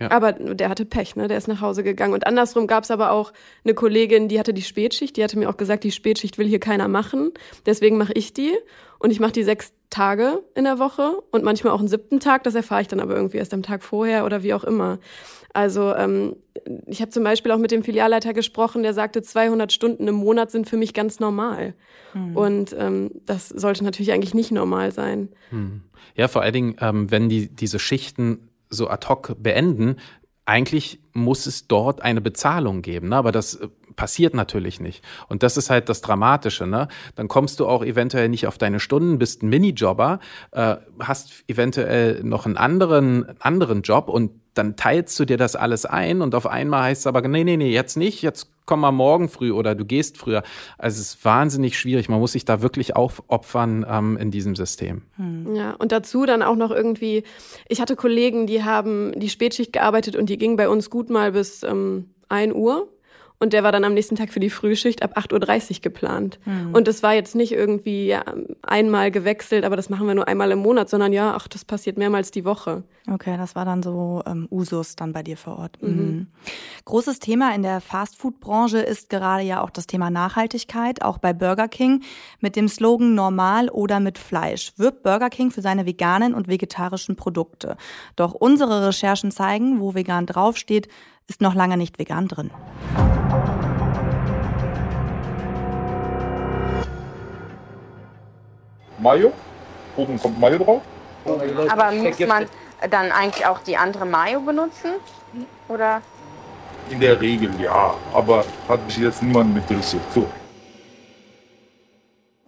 Ja. 0.00 0.10
Aber 0.10 0.32
der 0.32 0.68
hatte 0.70 0.86
Pech, 0.86 1.14
ne? 1.14 1.28
Der 1.28 1.36
ist 1.36 1.46
nach 1.46 1.60
Hause 1.60 1.84
gegangen. 1.84 2.14
Und 2.14 2.26
andersrum 2.26 2.66
gab 2.66 2.84
es 2.84 2.90
aber 2.90 3.10
auch 3.10 3.32
eine 3.64 3.74
Kollegin, 3.74 4.28
die 4.28 4.38
hatte 4.38 4.54
die 4.54 4.62
Spätschicht. 4.62 5.16
Die 5.16 5.22
hatte 5.22 5.38
mir 5.38 5.48
auch 5.50 5.58
gesagt, 5.58 5.84
die 5.84 5.92
Spätschicht 5.92 6.38
will 6.38 6.46
hier 6.46 6.60
keiner 6.60 6.88
machen. 6.88 7.32
Deswegen 7.66 7.98
mache 7.98 8.14
ich 8.14 8.32
die. 8.32 8.52
Und 8.98 9.10
ich 9.10 9.20
mache 9.20 9.32
die 9.32 9.44
sechs 9.44 9.72
Tage 9.90 10.42
in 10.54 10.64
der 10.64 10.78
Woche 10.78 11.18
und 11.30 11.42
manchmal 11.42 11.72
auch 11.72 11.80
einen 11.80 11.88
siebten 11.88 12.20
Tag. 12.20 12.44
Das 12.44 12.54
erfahre 12.54 12.82
ich 12.82 12.88
dann 12.88 13.00
aber 13.00 13.14
irgendwie 13.14 13.38
erst 13.38 13.52
am 13.52 13.62
Tag 13.62 13.82
vorher 13.82 14.24
oder 14.24 14.42
wie 14.42 14.54
auch 14.54 14.64
immer. 14.64 14.98
Also 15.52 15.94
ähm, 15.94 16.36
ich 16.86 17.00
habe 17.00 17.10
zum 17.10 17.24
Beispiel 17.24 17.50
auch 17.52 17.58
mit 17.58 17.72
dem 17.72 17.82
Filialleiter 17.82 18.32
gesprochen, 18.32 18.82
der 18.82 18.94
sagte, 18.94 19.20
200 19.22 19.72
Stunden 19.72 20.06
im 20.06 20.14
Monat 20.14 20.50
sind 20.50 20.68
für 20.68 20.76
mich 20.76 20.94
ganz 20.94 21.18
normal. 21.18 21.74
Hm. 22.12 22.36
Und 22.36 22.76
ähm, 22.78 23.10
das 23.26 23.48
sollte 23.48 23.84
natürlich 23.84 24.12
eigentlich 24.12 24.34
nicht 24.34 24.52
normal 24.52 24.92
sein. 24.92 25.28
Hm. 25.50 25.82
Ja, 26.14 26.28
vor 26.28 26.42
allen 26.42 26.52
Dingen, 26.52 26.76
ähm, 26.80 27.10
wenn 27.10 27.28
die 27.28 27.48
diese 27.48 27.78
Schichten 27.78 28.49
so 28.70 28.88
ad 28.88 29.06
hoc 29.08 29.36
beenden, 29.38 29.96
eigentlich 30.46 31.00
muss 31.12 31.46
es 31.46 31.68
dort 31.68 32.02
eine 32.02 32.20
Bezahlung 32.20 32.82
geben. 32.82 33.10
Ne? 33.10 33.16
Aber 33.16 33.30
das 33.30 33.54
äh, 33.54 33.68
passiert 33.94 34.34
natürlich 34.34 34.80
nicht. 34.80 35.04
Und 35.28 35.42
das 35.42 35.56
ist 35.56 35.70
halt 35.70 35.88
das 35.88 36.00
Dramatische. 36.00 36.66
Ne? 36.66 36.88
Dann 37.14 37.28
kommst 37.28 37.60
du 37.60 37.68
auch 37.68 37.84
eventuell 37.84 38.28
nicht 38.28 38.46
auf 38.46 38.58
deine 38.58 38.80
Stunden, 38.80 39.18
bist 39.18 39.42
ein 39.42 39.48
Minijobber, 39.48 40.18
äh, 40.52 40.76
hast 40.98 41.44
eventuell 41.46 42.24
noch 42.24 42.46
einen 42.46 42.56
anderen, 42.56 43.38
anderen 43.40 43.82
Job 43.82 44.08
und 44.08 44.39
dann 44.54 44.76
teilst 44.76 45.18
du 45.18 45.24
dir 45.24 45.36
das 45.36 45.56
alles 45.56 45.86
ein 45.86 46.22
und 46.22 46.34
auf 46.34 46.46
einmal 46.46 46.84
heißt 46.84 47.02
es 47.02 47.06
aber, 47.06 47.26
nee, 47.26 47.44
nee, 47.44 47.56
nee, 47.56 47.72
jetzt 47.72 47.96
nicht, 47.96 48.22
jetzt 48.22 48.50
komm 48.66 48.80
mal 48.80 48.92
morgen 48.92 49.28
früh 49.28 49.50
oder 49.50 49.74
du 49.74 49.84
gehst 49.84 50.16
früher. 50.16 50.44
Also 50.78 51.00
es 51.00 51.14
ist 51.14 51.24
wahnsinnig 51.24 51.76
schwierig. 51.76 52.08
Man 52.08 52.20
muss 52.20 52.32
sich 52.32 52.44
da 52.44 52.62
wirklich 52.62 52.94
aufopfern 52.94 53.84
ähm, 53.88 54.16
in 54.16 54.30
diesem 54.30 54.54
System. 54.54 55.02
Hm. 55.16 55.56
Ja, 55.56 55.72
und 55.72 55.90
dazu 55.90 56.24
dann 56.24 56.42
auch 56.42 56.54
noch 56.54 56.70
irgendwie, 56.70 57.24
ich 57.68 57.80
hatte 57.80 57.96
Kollegen, 57.96 58.46
die 58.46 58.62
haben 58.62 59.12
die 59.18 59.28
Spätschicht 59.28 59.72
gearbeitet 59.72 60.14
und 60.14 60.30
die 60.30 60.38
ging 60.38 60.56
bei 60.56 60.68
uns 60.68 60.88
gut 60.88 61.10
mal 61.10 61.32
bis 61.32 61.64
ähm, 61.64 62.10
1 62.28 62.54
Uhr. 62.54 62.88
Und 63.42 63.54
der 63.54 63.62
war 63.62 63.72
dann 63.72 63.84
am 63.84 63.94
nächsten 63.94 64.16
Tag 64.16 64.30
für 64.30 64.38
die 64.38 64.50
Frühschicht 64.50 65.02
ab 65.02 65.16
8.30 65.16 65.76
Uhr 65.76 65.80
geplant. 65.80 66.38
Mhm. 66.44 66.74
Und 66.74 66.86
das 66.86 67.02
war 67.02 67.14
jetzt 67.14 67.34
nicht 67.34 67.52
irgendwie 67.52 68.08
ja, 68.08 68.22
einmal 68.60 69.10
gewechselt, 69.10 69.64
aber 69.64 69.76
das 69.76 69.88
machen 69.88 70.06
wir 70.06 70.14
nur 70.14 70.28
einmal 70.28 70.50
im 70.50 70.58
Monat, 70.58 70.90
sondern 70.90 71.14
ja, 71.14 71.32
ach, 71.34 71.48
das 71.48 71.64
passiert 71.64 71.96
mehrmals 71.96 72.30
die 72.30 72.44
Woche. 72.44 72.82
Okay, 73.10 73.38
das 73.38 73.54
war 73.54 73.64
dann 73.64 73.82
so 73.82 74.22
ähm, 74.26 74.46
Usus 74.50 74.94
dann 74.94 75.14
bei 75.14 75.22
dir 75.22 75.38
vor 75.38 75.58
Ort. 75.58 75.78
Mhm. 75.80 75.88
Mhm. 75.88 76.26
Großes 76.84 77.18
Thema 77.18 77.54
in 77.54 77.62
der 77.62 77.80
Fastfood-Branche 77.80 78.78
ist 78.78 79.08
gerade 79.08 79.42
ja 79.42 79.62
auch 79.62 79.70
das 79.70 79.86
Thema 79.86 80.10
Nachhaltigkeit, 80.10 81.00
auch 81.00 81.16
bei 81.16 81.32
Burger 81.32 81.68
King. 81.68 82.02
Mit 82.40 82.56
dem 82.56 82.68
Slogan 82.68 83.14
Normal 83.14 83.70
oder 83.70 84.00
mit 84.00 84.18
Fleisch 84.18 84.74
wirbt 84.76 85.02
Burger 85.02 85.30
King 85.30 85.50
für 85.50 85.62
seine 85.62 85.86
veganen 85.86 86.34
und 86.34 86.48
vegetarischen 86.48 87.16
Produkte. 87.16 87.78
Doch 88.16 88.34
unsere 88.34 88.88
Recherchen 88.88 89.30
zeigen, 89.30 89.80
wo 89.80 89.94
vegan 89.94 90.26
draufsteht, 90.26 90.88
ist 91.26 91.40
noch 91.40 91.54
lange 91.54 91.78
nicht 91.78 91.98
vegan 91.98 92.28
drin. 92.28 92.50
Mayo. 99.00 99.32
Oben 99.96 100.18
kommt 100.20 100.38
Mayo 100.38 100.58
drauf. 100.58 100.82
Aber 101.68 101.92
muss 101.92 102.18
man 102.20 102.46
dann 102.88 103.12
eigentlich 103.12 103.46
auch 103.46 103.58
die 103.60 103.76
andere 103.76 104.06
Mayo 104.06 104.40
benutzen? 104.40 104.92
Oder? 105.68 106.02
In 106.88 107.00
der 107.00 107.20
Regel 107.20 107.50
ja, 107.60 107.94
aber 108.12 108.44
hat 108.68 108.84
mich 108.86 108.96
jetzt 108.98 109.22
niemand 109.22 109.56
interessiert. 109.56 110.02
So. 110.14 110.26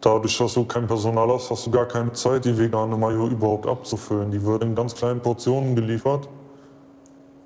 Dadurch, 0.01 0.37
dass 0.37 0.55
du 0.55 0.65
kein 0.65 0.87
Personal 0.87 1.29
hast, 1.29 1.51
hast 1.51 1.65
du 1.67 1.71
gar 1.71 1.87
keine 1.87 2.13
Zeit, 2.13 2.45
die 2.45 2.59
vegane 2.59 2.97
Mayo 2.97 3.29
überhaupt 3.29 3.69
abzufüllen. 3.69 4.33
Die 4.33 4.45
wird 4.45 4.65
in 4.65 4.75
ganz 4.75 4.97
kleinen 4.97 5.21
Portionen 5.21 5.77
geliefert. 5.77 6.29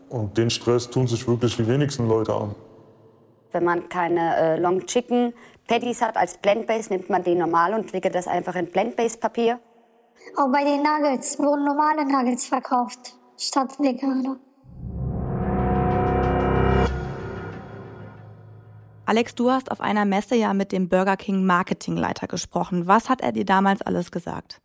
Und 0.09 0.39
den 0.39 0.49
Stress 0.49 0.89
tun 0.89 1.07
sich 1.07 1.27
wirklich 1.29 1.57
die 1.57 1.67
wenigsten 1.67 2.09
Leute 2.09 2.33
an. 2.33 2.55
Wenn 3.53 3.65
man 3.65 3.89
keine 3.89 4.37
äh, 4.37 4.59
Long 4.59 4.87
Chicken 4.87 5.35
Patties 5.67 6.01
hat 6.01 6.17
als 6.17 6.39
Plant-Based, 6.39 6.91
nimmt 6.91 7.11
man 7.11 7.25
die 7.25 7.35
normal 7.35 7.75
und 7.75 7.93
wickelt 7.93 8.15
das 8.15 8.29
einfach 8.29 8.55
in 8.55 8.71
Plant-Based 8.71 9.21
Papier. 9.21 9.59
Auch 10.37 10.51
bei 10.53 10.63
den 10.63 10.83
Nuggets 10.83 11.39
wurden 11.41 11.65
normale 11.65 12.05
Nuggets 12.05 12.47
verkauft, 12.47 13.17
statt 13.37 13.77
vegane. 13.81 14.39
Alex, 19.07 19.35
du 19.35 19.51
hast 19.51 19.71
auf 19.71 19.81
einer 19.81 20.05
Messe 20.05 20.37
ja 20.37 20.55
mit 20.55 20.73
dem 20.73 20.89
Burger 20.89 21.17
King 21.17 21.45
Marketingleiter 21.47 22.27
gesprochen. 22.29 22.87
Was 22.87 23.09
hat 23.09 23.21
er 23.21 23.33
dir 23.33 23.45
damals 23.45 23.83
alles 23.83 24.11
gesagt? 24.11 24.61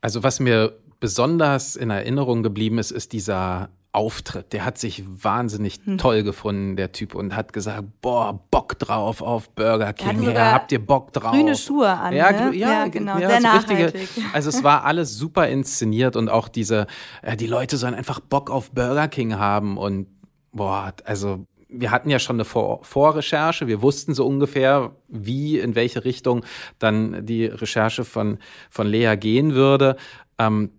Also 0.00 0.22
was 0.22 0.38
mir 0.38 0.78
besonders 1.00 1.76
in 1.76 1.90
Erinnerung 1.90 2.42
geblieben 2.42 2.78
ist, 2.78 2.90
ist 2.90 3.12
dieser 3.12 3.70
Auftritt. 3.94 4.52
Der 4.52 4.64
hat 4.64 4.78
sich 4.78 5.04
wahnsinnig 5.06 5.80
hm. 5.84 5.98
toll 5.98 6.22
gefunden, 6.22 6.76
der 6.76 6.92
Typ, 6.92 7.14
und 7.14 7.36
hat 7.36 7.52
gesagt, 7.52 7.84
boah, 8.00 8.40
Bock 8.50 8.78
drauf 8.78 9.22
auf 9.22 9.50
Burger 9.50 9.92
King. 9.92 10.22
Ja, 10.22 10.52
habt 10.52 10.72
ihr 10.72 10.84
Bock 10.84 11.12
drauf? 11.12 11.32
Grüne 11.32 11.54
Schuhe 11.54 11.88
an. 11.88 12.12
Ja, 12.12 12.32
ne? 12.32 12.56
ja, 12.56 12.72
ja, 12.72 12.88
genau. 12.88 13.18
Ja, 13.18 13.28
Sehr 13.28 13.40
so 13.40 13.46
nachhaltig. 13.46 13.94
Richtige, 13.94 14.26
also 14.32 14.48
es 14.48 14.64
war 14.64 14.84
alles 14.84 15.16
super 15.16 15.48
inszeniert 15.48 16.16
und 16.16 16.28
auch 16.28 16.48
diese, 16.48 16.86
äh, 17.22 17.36
die 17.36 17.46
Leute 17.46 17.76
sollen 17.76 17.94
einfach 17.94 18.20
Bock 18.20 18.50
auf 18.50 18.72
Burger 18.72 19.08
King 19.08 19.38
haben 19.38 19.78
und 19.78 20.08
boah, 20.52 20.92
also 21.04 21.46
wir 21.68 21.90
hatten 21.90 22.10
ja 22.10 22.18
schon 22.18 22.36
eine 22.36 22.44
Vor 22.44 22.84
Vorrecherche, 22.84 23.66
wir 23.66 23.82
wussten 23.82 24.14
so 24.14 24.26
ungefähr, 24.26 24.92
wie, 25.08 25.58
in 25.58 25.74
welche 25.74 26.04
Richtung 26.04 26.44
dann 26.78 27.26
die 27.26 27.46
Recherche 27.46 28.04
von, 28.04 28.38
von 28.70 28.86
Lea 28.86 29.16
gehen 29.16 29.54
würde. 29.54 29.96
Ähm, 30.38 30.70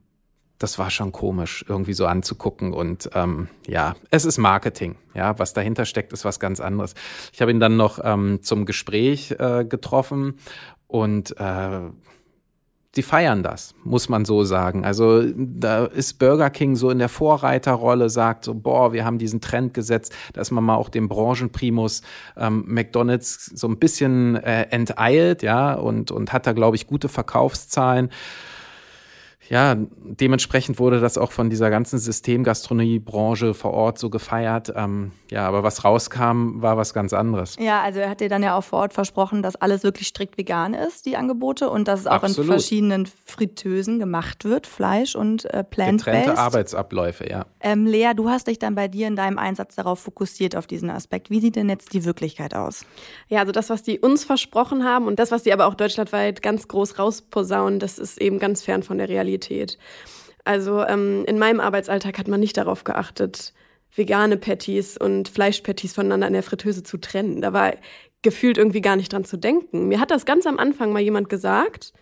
das 0.57 0.79
war 0.79 0.89
schon 0.89 1.11
komisch, 1.11 1.65
irgendwie 1.67 1.93
so 1.93 2.05
anzugucken. 2.05 2.73
Und 2.73 3.09
ähm, 3.13 3.47
ja, 3.67 3.95
es 4.09 4.25
ist 4.25 4.37
Marketing. 4.37 4.95
Ja, 5.13 5.37
was 5.39 5.53
dahinter 5.53 5.85
steckt, 5.85 6.13
ist 6.13 6.25
was 6.25 6.39
ganz 6.39 6.59
anderes. 6.59 6.93
Ich 7.33 7.41
habe 7.41 7.51
ihn 7.51 7.59
dann 7.59 7.77
noch 7.77 7.99
ähm, 8.03 8.39
zum 8.41 8.65
Gespräch 8.65 9.31
äh, 9.37 9.65
getroffen 9.65 10.39
und 10.87 11.37
äh, 11.39 11.79
sie 12.95 13.03
feiern 13.03 13.43
das, 13.43 13.75
muss 13.83 14.07
man 14.07 14.23
so 14.23 14.45
sagen. 14.45 14.85
Also 14.85 15.23
da 15.35 15.85
ist 15.85 16.17
Burger 16.17 16.49
King 16.49 16.75
so 16.75 16.89
in 16.89 16.99
der 16.99 17.09
Vorreiterrolle, 17.09 18.09
sagt 18.09 18.45
so, 18.45 18.53
boah, 18.53 18.93
wir 18.93 19.03
haben 19.03 19.17
diesen 19.17 19.41
Trend 19.41 19.73
gesetzt, 19.73 20.15
dass 20.33 20.51
man 20.51 20.63
mal 20.63 20.75
auch 20.75 20.89
den 20.89 21.09
Branchenprimus 21.09 22.01
ähm, 22.37 22.63
McDonald's 22.67 23.45
so 23.53 23.67
ein 23.67 23.77
bisschen 23.77 24.37
äh, 24.37 24.67
enteilt, 24.69 25.43
ja, 25.43 25.73
und, 25.73 26.11
und 26.11 26.31
hat 26.31 26.47
da, 26.47 26.53
glaube 26.53 26.77
ich, 26.77 26.87
gute 26.87 27.09
Verkaufszahlen 27.09 28.09
ja, 29.49 29.75
dementsprechend 29.77 30.79
wurde 30.79 30.99
das 30.99 31.17
auch 31.17 31.31
von 31.31 31.49
dieser 31.49 31.69
ganzen 31.69 31.99
Systemgastronomiebranche 31.99 33.53
vor 33.53 33.73
Ort 33.73 33.99
so 33.99 34.09
gefeiert. 34.09 34.73
Ähm, 34.75 35.11
ja, 35.29 35.47
aber 35.47 35.63
was 35.63 35.83
rauskam, 35.83 36.61
war 36.61 36.77
was 36.77 36.93
ganz 36.93 37.13
anderes. 37.13 37.55
Ja, 37.59 37.81
also 37.81 37.99
er 37.99 38.09
hat 38.09 38.21
dir 38.21 38.29
dann 38.29 38.41
ja 38.41 38.57
auch 38.57 38.63
vor 38.63 38.79
Ort 38.79 38.93
versprochen, 38.93 39.43
dass 39.43 39.55
alles 39.55 39.83
wirklich 39.83 40.07
strikt 40.07 40.37
vegan 40.37 40.73
ist, 40.73 41.05
die 41.05 41.15
Angebote, 41.15 41.69
und 41.69 41.87
dass 41.87 42.01
es 42.01 42.07
auch 42.07 42.23
Absolut. 42.23 42.39
in 42.39 42.45
verschiedenen 42.45 43.09
Fritteusen 43.25 43.99
gemacht 43.99 44.45
wird, 44.45 44.65
Fleisch 44.65 45.15
und 45.15 45.45
äh, 45.45 45.63
Plant-Based. 45.63 46.05
Getrennte 46.05 46.37
Arbeitsabläufe, 46.37 47.29
ja. 47.29 47.45
Ähm, 47.59 47.85
Lea, 47.85 48.13
du 48.15 48.29
hast 48.29 48.47
dich 48.47 48.57
dann 48.57 48.73
bei 48.73 48.87
dir 48.87 49.07
in 49.07 49.15
deinem 49.15 49.37
Einsatz 49.37 49.75
darauf 49.75 49.99
fokussiert, 49.99 50.55
auf 50.55 50.65
diesen 50.65 50.89
Aspekt. 50.89 51.29
Wie 51.29 51.39
sieht 51.39 51.55
denn 51.55 51.69
jetzt 51.69 51.93
die 51.93 52.03
Wirklichkeit 52.05 52.55
aus? 52.55 52.85
Ja, 53.27 53.41
also 53.41 53.51
das, 53.51 53.69
was 53.69 53.83
die 53.83 53.99
uns 53.99 54.23
versprochen 54.25 54.83
haben 54.83 55.05
und 55.05 55.19
das, 55.19 55.31
was 55.31 55.43
die 55.43 55.53
aber 55.53 55.67
auch 55.67 55.75
deutschlandweit 55.75 56.41
ganz 56.41 56.67
groß 56.67 56.97
rausposaunen, 56.97 57.79
das 57.79 57.99
ist 57.99 58.19
eben 58.19 58.39
ganz 58.39 58.63
fern 58.63 58.81
von 58.81 58.97
der 58.97 59.07
Realität. 59.07 59.34
Qualität. 59.35 59.77
Also 60.43 60.83
ähm, 60.85 61.25
in 61.25 61.39
meinem 61.39 61.59
Arbeitsalltag 61.59 62.17
hat 62.17 62.27
man 62.27 62.39
nicht 62.39 62.57
darauf 62.57 62.83
geachtet, 62.83 63.53
vegane 63.95 64.37
Patties 64.37 64.97
und 64.97 65.29
Fleischpatties 65.29 65.93
voneinander 65.93 66.27
in 66.27 66.33
der 66.33 66.43
Fritteuse 66.43 66.83
zu 66.83 66.97
trennen. 66.97 67.41
Da 67.41 67.53
war 67.53 67.73
gefühlt 68.21 68.57
irgendwie 68.57 68.81
gar 68.81 68.95
nicht 68.95 69.11
dran 69.11 69.25
zu 69.25 69.37
denken. 69.37 69.87
Mir 69.87 69.99
hat 69.99 70.11
das 70.11 70.25
ganz 70.25 70.45
am 70.45 70.59
Anfang 70.59 70.91
mal 70.91 71.01
jemand 71.01 71.29
gesagt 71.29 71.93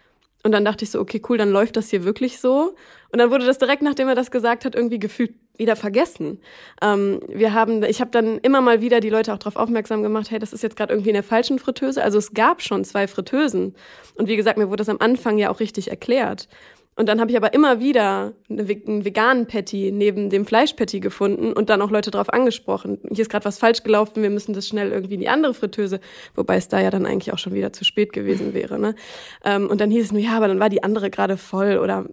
und 0.44 0.52
dann 0.52 0.66
dachte 0.66 0.84
ich 0.84 0.92
so, 0.92 1.00
okay, 1.00 1.22
cool, 1.30 1.38
dann 1.38 1.52
läuft 1.52 1.78
das 1.78 1.90
hier 1.90 2.04
wirklich 2.04 2.40
so. 2.40 2.76
Und 3.12 3.20
dann 3.20 3.32
wurde 3.32 3.46
das 3.46 3.60
direkt, 3.60 3.82
nachdem 3.82 4.10
er 4.10 4.16
das 4.16 4.30
gesagt 4.30 4.66
hat, 4.66 4.76
irgendwie 4.76 5.00
gefühlt 5.00 5.36
wieder 5.56 5.76
vergessen. 5.76 6.40
Ähm, 6.82 7.22
wir 7.30 7.54
haben, 7.54 7.84
ich 7.84 8.02
habe 8.02 8.12
dann 8.12 8.40
immer 8.40 8.60
mal 8.60 8.82
wieder 8.82 9.00
die 9.00 9.10
Leute 9.10 9.34
auch 9.34 9.38
darauf 9.38 9.56
aufmerksam 9.56 10.02
gemacht, 10.04 10.32
hey, 10.32 10.40
das 10.40 10.52
ist 10.52 10.64
jetzt 10.64 10.76
gerade 10.76 10.92
irgendwie 10.92 11.12
in 11.12 11.16
der 11.16 11.24
falschen 11.24 11.60
Fritteuse. 11.60 12.04
Also 12.04 12.18
es 12.18 12.34
gab 12.34 12.62
schon 12.62 12.84
zwei 12.84 13.08
Fritteusen. 13.08 13.76
Und 14.16 14.28
wie 14.28 14.36
gesagt, 14.36 14.58
mir 14.58 14.68
wurde 14.68 14.82
das 14.82 14.90
am 14.90 14.98
Anfang 15.00 15.38
ja 15.38 15.50
auch 15.50 15.62
richtig 15.62 15.90
erklärt. 15.90 16.50
Und 16.96 17.10
dann 17.10 17.20
habe 17.20 17.32
ich 17.32 17.38
aber 17.38 17.54
immer 17.54 17.80
wieder 17.80 18.34
einen 18.50 19.06
veganen 19.06 19.48
Patty 19.48 19.92
neben 19.92 20.30
dem 20.30 20.46
Fleischpatty 20.46 21.00
gefunden 21.00 21.54
und 21.54 21.70
dann 21.70 21.82
auch 21.82 21.90
Leute 21.90 22.12
darauf 22.12 22.32
angesprochen. 22.32 23.00
Hier 23.10 23.24
ist 23.24 23.30
gerade 23.30 23.46
was 23.46 23.58
falsch 23.58 23.84
gelaufen, 23.84 24.22
wir 24.22 24.30
müssen 24.30 24.54
das 24.54 24.68
schnell 24.68 24.92
irgendwie 24.92 25.16
in 25.16 25.20
die 25.20 25.30
andere 25.30 25.54
Fritteuse, 25.54 26.00
wobei 26.36 26.58
es 26.58 26.68
da 26.68 26.80
ja 26.80 26.92
dann 26.92 27.06
eigentlich 27.06 27.34
auch 27.34 27.40
schon 27.40 27.54
wieder 27.54 27.74
zu 27.74 27.84
spät 27.84 28.14
gewesen 28.14 28.54
wäre. 28.54 28.78
Ne? 28.78 28.96
Ähm, 29.44 29.70
und 29.70 29.82
dann 29.82 29.90
hieß 29.90 30.06
es 30.06 30.12
nur, 30.12 30.22
ja, 30.22 30.38
aber 30.38 30.48
dann 30.48 30.60
war 30.60 30.70
die 30.70 30.84
andere 30.84 31.10
gerade 31.10 31.38
voll 31.38 31.78
oder 31.78 32.06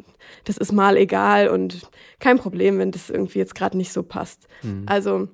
das 0.44 0.56
ist 0.56 0.72
mal 0.72 0.96
egal 0.96 1.48
und 1.48 1.88
kein 2.18 2.38
Problem, 2.38 2.78
wenn 2.78 2.90
das 2.90 3.10
irgendwie 3.10 3.38
jetzt 3.38 3.54
gerade 3.54 3.76
nicht 3.76 3.92
so 3.92 4.02
passt. 4.02 4.46
Mhm. 4.62 4.84
Also 4.86 5.28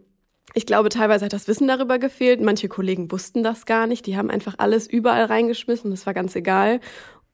ich 0.54 0.64
glaube, 0.64 0.88
teilweise 0.88 1.24
hat 1.26 1.34
das 1.34 1.48
Wissen 1.48 1.68
darüber 1.68 1.98
gefehlt. 1.98 2.40
Manche 2.40 2.68
Kollegen 2.68 3.12
wussten 3.12 3.42
das 3.42 3.66
gar 3.66 3.86
nicht. 3.86 4.06
Die 4.06 4.16
haben 4.16 4.30
einfach 4.30 4.54
alles 4.56 4.86
überall 4.86 5.24
reingeschmissen. 5.24 5.90
Das 5.90 6.06
war 6.06 6.14
ganz 6.14 6.34
egal. 6.34 6.80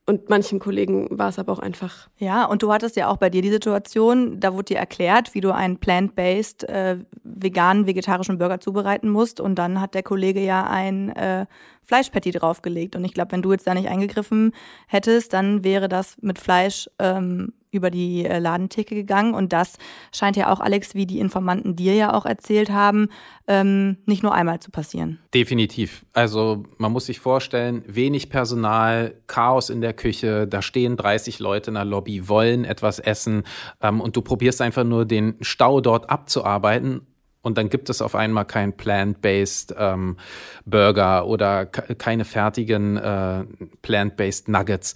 Und 0.04 0.28
manchen 0.28 0.58
Kollegen 0.58 1.06
war 1.16 1.28
es 1.28 1.38
aber 1.38 1.52
auch 1.52 1.60
einfach. 1.60 2.08
Ja, 2.16 2.44
und 2.44 2.64
du 2.64 2.72
hattest 2.72 2.96
ja 2.96 3.08
auch 3.08 3.18
bei 3.18 3.30
dir 3.30 3.40
die 3.40 3.50
Situation, 3.50 4.40
da 4.40 4.52
wurde 4.52 4.74
dir 4.74 4.78
erklärt, 4.78 5.32
wie 5.34 5.40
du 5.40 5.54
einen 5.54 5.78
plant-based 5.78 6.64
äh, 6.64 6.98
veganen, 7.22 7.86
vegetarischen 7.86 8.36
Burger 8.36 8.58
zubereiten 8.58 9.08
musst. 9.08 9.38
Und 9.38 9.54
dann 9.56 9.80
hat 9.80 9.94
der 9.94 10.02
Kollege 10.02 10.40
ja 10.40 10.66
ein 10.66 11.10
äh, 11.10 11.46
Fleischpatty 11.84 12.32
draufgelegt. 12.32 12.96
Und 12.96 13.04
ich 13.04 13.14
glaube, 13.14 13.30
wenn 13.30 13.42
du 13.42 13.52
jetzt 13.52 13.66
da 13.68 13.74
nicht 13.74 13.88
eingegriffen 13.88 14.52
hättest, 14.88 15.32
dann 15.32 15.62
wäre 15.62 15.88
das 15.88 16.16
mit 16.20 16.40
Fleisch 16.40 16.90
ähm, 16.98 17.52
über 17.72 17.90
die 17.90 18.24
äh, 18.24 18.38
Ladentheke 18.38 18.94
gegangen. 18.94 19.34
Und 19.34 19.52
das 19.52 19.78
scheint 20.14 20.36
ja 20.36 20.52
auch, 20.52 20.60
Alex, 20.60 20.94
wie 20.94 21.06
die 21.06 21.18
Informanten 21.18 21.74
dir 21.74 21.94
ja 21.94 22.14
auch 22.14 22.26
erzählt 22.26 22.70
haben, 22.70 23.08
ähm, 23.48 23.96
nicht 24.06 24.22
nur 24.22 24.34
einmal 24.34 24.60
zu 24.60 24.70
passieren. 24.70 25.18
Definitiv. 25.34 26.04
Also 26.12 26.64
man 26.78 26.92
muss 26.92 27.06
sich 27.06 27.18
vorstellen, 27.18 27.82
wenig 27.86 28.28
Personal, 28.30 29.14
Chaos 29.26 29.70
in 29.70 29.80
der 29.80 29.94
Küche, 29.94 30.46
da 30.46 30.62
stehen 30.62 30.96
30 30.96 31.38
Leute 31.38 31.70
in 31.70 31.74
der 31.74 31.84
Lobby, 31.84 32.28
wollen 32.28 32.64
etwas 32.64 32.98
essen 32.98 33.42
ähm, 33.80 34.00
und 34.00 34.16
du 34.16 34.22
probierst 34.22 34.60
einfach 34.60 34.84
nur 34.84 35.06
den 35.06 35.36
Stau 35.40 35.80
dort 35.80 36.10
abzuarbeiten 36.10 37.06
und 37.42 37.58
dann 37.58 37.68
gibt 37.68 37.90
es 37.90 38.00
auf 38.00 38.14
einmal 38.14 38.44
kein 38.44 38.72
plant-based 38.76 39.74
ähm, 39.76 40.16
Burger 40.64 41.26
oder 41.26 41.66
keine 41.66 42.24
fertigen 42.24 42.96
äh, 42.96 43.44
plant-based 43.82 44.48
Nuggets. 44.48 44.94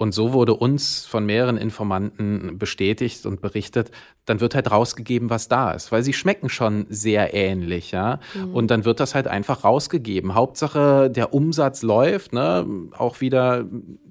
Und 0.00 0.12
so 0.12 0.32
wurde 0.32 0.54
uns 0.54 1.04
von 1.04 1.26
mehreren 1.26 1.58
Informanten 1.58 2.56
bestätigt 2.56 3.26
und 3.26 3.42
berichtet, 3.42 3.90
dann 4.24 4.40
wird 4.40 4.54
halt 4.54 4.70
rausgegeben, 4.70 5.28
was 5.28 5.48
da 5.48 5.72
ist, 5.72 5.92
weil 5.92 6.02
sie 6.02 6.14
schmecken 6.14 6.48
schon 6.48 6.86
sehr 6.88 7.34
ähnlich, 7.34 7.90
ja. 7.90 8.18
Mhm. 8.34 8.54
Und 8.54 8.70
dann 8.70 8.86
wird 8.86 8.98
das 8.98 9.14
halt 9.14 9.28
einfach 9.28 9.62
rausgegeben. 9.62 10.34
Hauptsache, 10.34 11.10
der 11.10 11.34
Umsatz 11.34 11.82
läuft, 11.82 12.32
ne? 12.32 12.66
Auch 12.96 13.20
wieder 13.20 13.66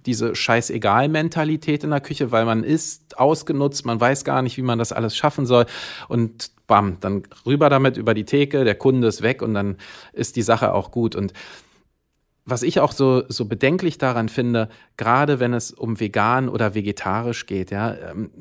diese 0.05 0.35
Scheißegal-Mentalität 0.35 1.83
in 1.83 1.89
der 1.89 2.01
Küche, 2.01 2.31
weil 2.31 2.45
man 2.45 2.63
ist 2.63 3.17
ausgenutzt, 3.17 3.83
man 3.83 3.99
weiß 3.99 4.23
gar 4.23 4.43
nicht, 4.43 4.57
wie 4.57 4.61
man 4.61 4.77
das 4.77 4.91
alles 4.91 5.17
schaffen 5.17 5.47
soll. 5.47 5.65
Und 6.07 6.51
bam, 6.67 6.97
dann 6.99 7.23
rüber 7.47 7.71
damit 7.71 7.97
über 7.97 8.13
die 8.13 8.25
Theke, 8.25 8.63
der 8.63 8.75
Kunde 8.75 9.07
ist 9.07 9.23
weg 9.23 9.41
und 9.41 9.55
dann 9.55 9.77
ist 10.13 10.35
die 10.35 10.43
Sache 10.43 10.71
auch 10.71 10.91
gut. 10.91 11.15
Und 11.15 11.33
was 12.49 12.63
ich 12.63 12.79
auch 12.79 12.91
so, 12.91 13.23
so 13.27 13.45
bedenklich 13.45 13.97
daran 13.97 14.29
finde, 14.29 14.69
gerade 14.97 15.39
wenn 15.39 15.53
es 15.53 15.71
um 15.71 15.99
vegan 15.99 16.49
oder 16.49 16.75
vegetarisch 16.75 17.45
geht, 17.45 17.71
ja, 17.71 17.95
ähm, 17.95 18.31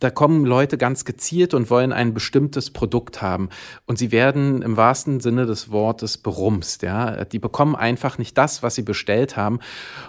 da 0.00 0.10
kommen 0.10 0.44
Leute 0.44 0.78
ganz 0.78 1.04
gezielt 1.04 1.54
und 1.54 1.70
wollen 1.70 1.92
ein 1.92 2.12
bestimmtes 2.12 2.72
Produkt 2.72 3.22
haben. 3.22 3.50
Und 3.86 3.98
sie 3.98 4.10
werden 4.10 4.62
im 4.62 4.76
wahrsten 4.76 5.20
Sinne 5.20 5.46
des 5.46 5.70
Wortes 5.70 6.18
berumst, 6.18 6.82
ja. 6.82 7.24
Die 7.24 7.38
bekommen 7.38 7.76
einfach 7.76 8.18
nicht 8.18 8.36
das, 8.36 8.64
was 8.64 8.74
sie 8.74 8.82
bestellt 8.82 9.36
haben. 9.36 9.60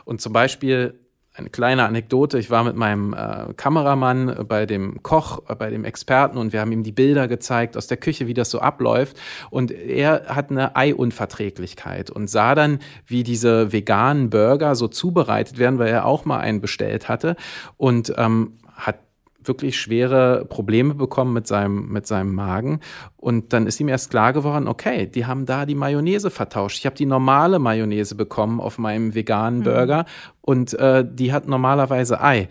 Und 0.03 0.19
zum 0.19 0.33
Beispiel 0.33 0.99
eine 1.37 1.49
kleine 1.49 1.85
Anekdote. 1.85 2.39
Ich 2.39 2.49
war 2.49 2.63
mit 2.63 2.75
meinem 2.75 3.13
äh, 3.13 3.53
Kameramann 3.55 4.45
bei 4.47 4.65
dem 4.65 5.01
Koch, 5.03 5.43
äh, 5.47 5.55
bei 5.55 5.69
dem 5.69 5.85
Experten 5.85 6.37
und 6.37 6.53
wir 6.53 6.61
haben 6.61 6.71
ihm 6.71 6.83
die 6.83 6.91
Bilder 6.91 7.27
gezeigt 7.27 7.77
aus 7.77 7.87
der 7.87 7.97
Küche, 7.97 8.27
wie 8.27 8.33
das 8.33 8.49
so 8.49 8.59
abläuft. 8.59 9.17
Und 9.49 9.71
er 9.71 10.25
hat 10.27 10.51
eine 10.51 10.75
Eiunverträglichkeit 10.75 12.09
und 12.09 12.29
sah 12.29 12.55
dann, 12.55 12.79
wie 13.05 13.23
diese 13.23 13.71
veganen 13.71 14.29
Burger 14.29 14.75
so 14.75 14.87
zubereitet 14.87 15.57
werden, 15.57 15.79
weil 15.79 15.89
er 15.89 16.05
auch 16.05 16.25
mal 16.25 16.39
einen 16.39 16.61
bestellt 16.61 17.07
hatte 17.09 17.35
und 17.77 18.13
ähm, 18.17 18.57
hat 18.75 19.06
wirklich 19.47 19.79
schwere 19.79 20.45
Probleme 20.45 20.95
bekommen 20.95 21.33
mit 21.33 21.47
seinem, 21.47 21.89
mit 21.89 22.07
seinem 22.07 22.33
Magen. 22.33 22.79
Und 23.15 23.53
dann 23.53 23.67
ist 23.67 23.79
ihm 23.79 23.87
erst 23.87 24.09
klar 24.09 24.33
geworden, 24.33 24.67
okay, 24.67 25.07
die 25.07 25.25
haben 25.25 25.45
da 25.45 25.65
die 25.65 25.75
Mayonnaise 25.75 26.29
vertauscht. 26.29 26.79
Ich 26.79 26.85
habe 26.85 26.95
die 26.95 27.05
normale 27.05 27.59
Mayonnaise 27.59 28.15
bekommen 28.15 28.59
auf 28.59 28.77
meinem 28.77 29.15
veganen 29.15 29.59
mhm. 29.59 29.63
Burger 29.63 30.05
und 30.41 30.73
äh, 30.73 31.05
die 31.07 31.33
hat 31.33 31.47
normalerweise 31.47 32.21
Ei. 32.21 32.47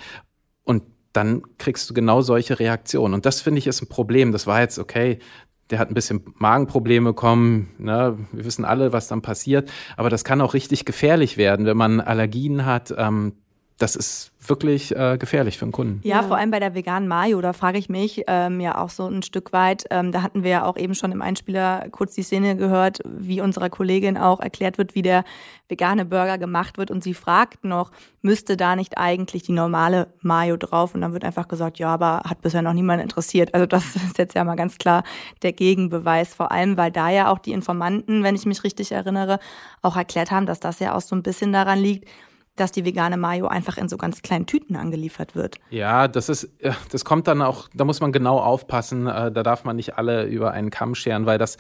Und 0.65 0.83
dann 1.13 1.43
kriegst 1.59 1.89
du 1.89 1.95
genau 1.95 2.21
solche 2.21 2.59
Reaktionen. 2.59 3.15
Und 3.15 3.27
das 3.27 3.41
finde 3.41 3.59
ich 3.59 3.67
ist 3.67 3.83
ein 3.83 3.89
Problem. 3.89 4.33
Das 4.33 4.47
war 4.47 4.61
jetzt, 4.61 4.79
okay, 4.79 5.19
der 5.71 5.79
hat 5.79 5.91
ein 5.91 5.95
bisschen 5.95 6.23
Magenprobleme 6.39 7.11
bekommen. 7.11 7.71
Ne? 7.79 8.19
Wir 8.33 8.45
wissen 8.45 8.65
alle, 8.65 8.93
was 8.93 9.09
dann 9.09 9.23
passiert. 9.23 9.71
Aber 9.97 10.11
das 10.11 10.25
kann 10.25 10.41
auch 10.41 10.55
richtig 10.55 10.85
gefährlich 10.85 11.37
werden, 11.37 11.67
wenn 11.67 11.77
man 11.77 12.01
Allergien 12.01 12.67
hat. 12.67 12.95
Ähm, 12.97 13.33
das 13.79 13.97
ist 13.97 14.33
wirklich 14.49 14.95
äh, 14.95 15.19
gefährlich 15.19 15.59
für 15.59 15.67
den 15.67 15.73
Kunden. 15.73 16.01
Ja, 16.03 16.17
ja, 16.17 16.23
vor 16.23 16.37
allem 16.37 16.51
bei 16.51 16.61
der 16.61 16.75
veganen 16.75 17.09
Mayo, 17.09 17.41
da 17.41 17.53
frage 17.53 17.79
ich 17.79 17.89
mich 17.89 18.25
ähm, 18.27 18.61
ja 18.61 18.79
auch 18.79 18.91
so 18.91 19.07
ein 19.07 19.23
Stück 19.23 19.53
weit, 19.53 19.85
ähm, 19.91 20.13
da 20.13 20.23
hatten 20.23 20.43
wir 20.43 20.51
ja 20.51 20.65
auch 20.65 20.77
eben 20.77 20.95
schon 20.95 21.13
im 21.13 21.23
Einspieler 21.23 21.87
kurz 21.91 22.15
die 22.15 22.23
Szene 22.23 22.57
gehört, 22.57 23.01
wie 23.05 23.41
unserer 23.41 23.71
Kollegin 23.71 24.17
auch 24.17 24.41
erklärt 24.41 24.79
wird, 24.79 24.95
wie 24.95 25.03
der 25.03 25.25
vegane 25.69 26.05
Burger 26.05 26.39
gemacht 26.39 26.79
wird 26.79 26.91
und 26.91 27.03
sie 27.03 27.15
fragt 27.15 27.65
noch, 27.65 27.91
müsste 28.23 28.57
da 28.57 28.77
nicht 28.77 28.99
eigentlich 28.99 29.43
die 29.45 29.53
normale 29.53 30.09
Mayo 30.21 30.57
drauf? 30.57 30.95
Und 30.95 31.01
dann 31.01 31.13
wird 31.13 31.25
einfach 31.25 31.49
gesagt, 31.49 31.79
ja, 31.79 31.89
aber 31.89 32.23
hat 32.25 32.43
bisher 32.43 32.63
noch 32.63 32.73
niemand 32.73 33.03
interessiert. 33.03 33.55
Also 33.55 33.67
das 33.67 33.97
ist 33.97 34.19
jetzt 34.19 34.35
ja 34.35 34.45
mal 34.45 34.57
ganz 34.57 34.79
klar 34.79 35.03
der 35.43 35.53
Gegenbeweis, 35.53 36.35
vor 36.35 36.53
allem, 36.53 36.77
weil 36.77 36.91
da 36.91 37.09
ja 37.09 37.31
auch 37.31 37.39
die 37.39 37.53
Informanten, 37.53 38.23
wenn 38.23 38.35
ich 38.35 38.47
mich 38.47 38.65
richtig 38.65 38.93
erinnere, 38.93 39.39
auch 39.83 39.97
erklärt 39.97 40.31
haben, 40.31 40.47
dass 40.47 40.61
das 40.61 40.79
ja 40.79 40.95
auch 40.95 41.01
so 41.01 41.17
ein 41.17 41.23
bisschen 41.23 41.53
daran 41.53 41.79
liegt, 41.79 42.09
dass 42.57 42.73
die 42.73 42.85
vegane 42.85 43.17
Mayo 43.17 43.47
einfach 43.47 43.77
in 43.77 43.89
so 43.89 43.97
ganz 43.97 44.23
kleinen 44.23 44.47
Tüten 44.47 44.77
angeliefert 44.77 45.35
wird. 45.35 45.57
Ja, 45.71 46.09
das 46.09 46.29
ist, 46.29 46.49
das 46.91 47.05
kommt 47.05 47.29
dann 47.29 47.43
auch, 47.43 47.69
da 47.75 47.85
muss 47.85 48.01
man 48.01 48.13
genau 48.13 48.39
aufpassen, 48.39 49.07
äh, 49.07 49.31
da 49.31 49.43
darf 49.43 49.65
man 49.65 49.77
nicht 49.77 49.99
alle 49.99 50.25
über 50.25 50.53
einen 50.53 50.71
Kamm 50.71 50.95
scheren, 50.95 51.27
weil 51.27 51.39
das 51.39 51.59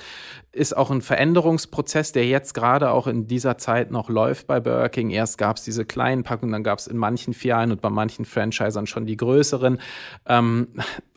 ist 0.52 0.76
auch 0.76 0.90
ein 0.90 1.02
Veränderungsprozess, 1.02 2.12
der 2.12 2.26
jetzt 2.26 2.54
gerade 2.54 2.90
auch 2.90 3.06
in 3.06 3.26
dieser 3.26 3.58
Zeit 3.58 3.90
noch 3.90 4.08
läuft 4.08 4.46
bei 4.46 4.58
Burger 4.58 4.88
King. 4.88 5.10
Erst 5.10 5.36
gab 5.38 5.58
es 5.58 5.64
diese 5.64 5.84
kleinen 5.84 6.24
Packungen, 6.24 6.52
dann 6.52 6.64
gab 6.64 6.78
es 6.78 6.86
in 6.86 6.96
manchen 6.96 7.34
Filialen 7.34 7.72
und 7.72 7.82
bei 7.82 7.90
manchen 7.90 8.24
Franchisern 8.24 8.86
schon 8.86 9.06
die 9.06 9.16
größeren. 9.16 9.78
Ähm, 10.26 10.68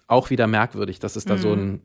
auch 0.08 0.30
wieder 0.30 0.48
merkwürdig, 0.48 1.00
dass 1.00 1.16
es 1.16 1.26
da 1.26 1.36
mhm. 1.36 1.40
so 1.40 1.54
ein 1.54 1.82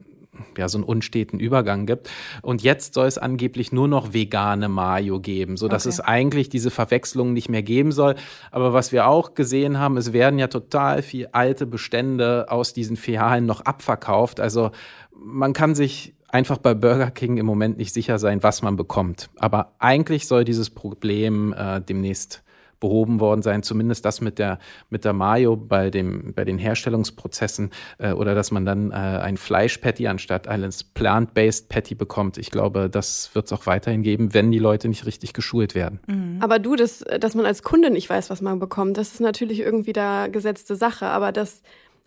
ja, 0.56 0.68
so 0.68 0.78
einen 0.78 0.84
unsteten 0.84 1.38
Übergang 1.38 1.86
gibt. 1.86 2.10
Und 2.42 2.62
jetzt 2.62 2.94
soll 2.94 3.06
es 3.06 3.18
angeblich 3.18 3.72
nur 3.72 3.88
noch 3.88 4.12
vegane 4.12 4.68
Mayo 4.68 5.20
geben, 5.20 5.56
so 5.56 5.68
dass 5.68 5.86
okay. 5.86 5.94
es 5.94 6.00
eigentlich 6.00 6.48
diese 6.48 6.70
Verwechslung 6.70 7.32
nicht 7.32 7.48
mehr 7.48 7.62
geben 7.62 7.92
soll. 7.92 8.14
Aber 8.50 8.72
was 8.72 8.92
wir 8.92 9.06
auch 9.06 9.34
gesehen 9.34 9.78
haben, 9.78 9.96
es 9.96 10.12
werden 10.12 10.38
ja 10.38 10.48
total 10.48 11.02
viel 11.02 11.28
alte 11.32 11.66
Bestände 11.66 12.46
aus 12.48 12.72
diesen 12.72 12.96
Filialen 12.96 13.46
noch 13.46 13.62
abverkauft. 13.62 14.40
Also 14.40 14.70
man 15.12 15.52
kann 15.52 15.74
sich 15.74 16.14
einfach 16.28 16.58
bei 16.58 16.74
Burger 16.74 17.10
King 17.10 17.36
im 17.38 17.46
Moment 17.46 17.78
nicht 17.78 17.94
sicher 17.94 18.18
sein, 18.18 18.42
was 18.42 18.62
man 18.62 18.76
bekommt. 18.76 19.30
Aber 19.38 19.74
eigentlich 19.78 20.26
soll 20.26 20.44
dieses 20.44 20.70
Problem 20.70 21.54
äh, 21.56 21.80
demnächst 21.80 22.43
behoben 22.80 23.20
worden 23.20 23.42
sein, 23.42 23.62
zumindest 23.62 24.04
das 24.04 24.20
mit 24.20 24.38
der, 24.38 24.58
mit 24.90 25.04
der 25.04 25.12
Mayo 25.12 25.56
bei, 25.56 25.90
dem, 25.90 26.34
bei 26.34 26.44
den 26.44 26.58
Herstellungsprozessen 26.58 27.70
äh, 27.98 28.12
oder 28.12 28.34
dass 28.34 28.50
man 28.50 28.64
dann 28.64 28.90
äh, 28.90 28.94
ein 28.94 29.36
Fleischpatty 29.36 30.06
anstatt 30.06 30.48
eines 30.48 30.84
Plant-Based 30.84 31.68
Patty 31.68 31.94
bekommt. 31.94 32.38
Ich 32.38 32.50
glaube, 32.50 32.90
das 32.90 33.34
wird 33.34 33.46
es 33.46 33.52
auch 33.52 33.66
weiterhin 33.66 34.02
geben, 34.02 34.34
wenn 34.34 34.50
die 34.50 34.58
Leute 34.58 34.88
nicht 34.88 35.06
richtig 35.06 35.32
geschult 35.32 35.74
werden. 35.74 36.00
Mhm. 36.06 36.38
Aber 36.40 36.58
du, 36.58 36.76
das, 36.76 37.04
dass 37.20 37.34
man 37.34 37.46
als 37.46 37.62
Kunde 37.62 37.90
nicht 37.90 38.08
weiß, 38.08 38.30
was 38.30 38.40
man 38.40 38.58
bekommt, 38.58 38.96
das 38.96 39.12
ist 39.12 39.20
natürlich 39.20 39.60
irgendwie 39.60 39.92
da 39.92 40.28
gesetzte 40.28 40.76
Sache, 40.76 41.06
aber 41.06 41.32
das 41.32 41.62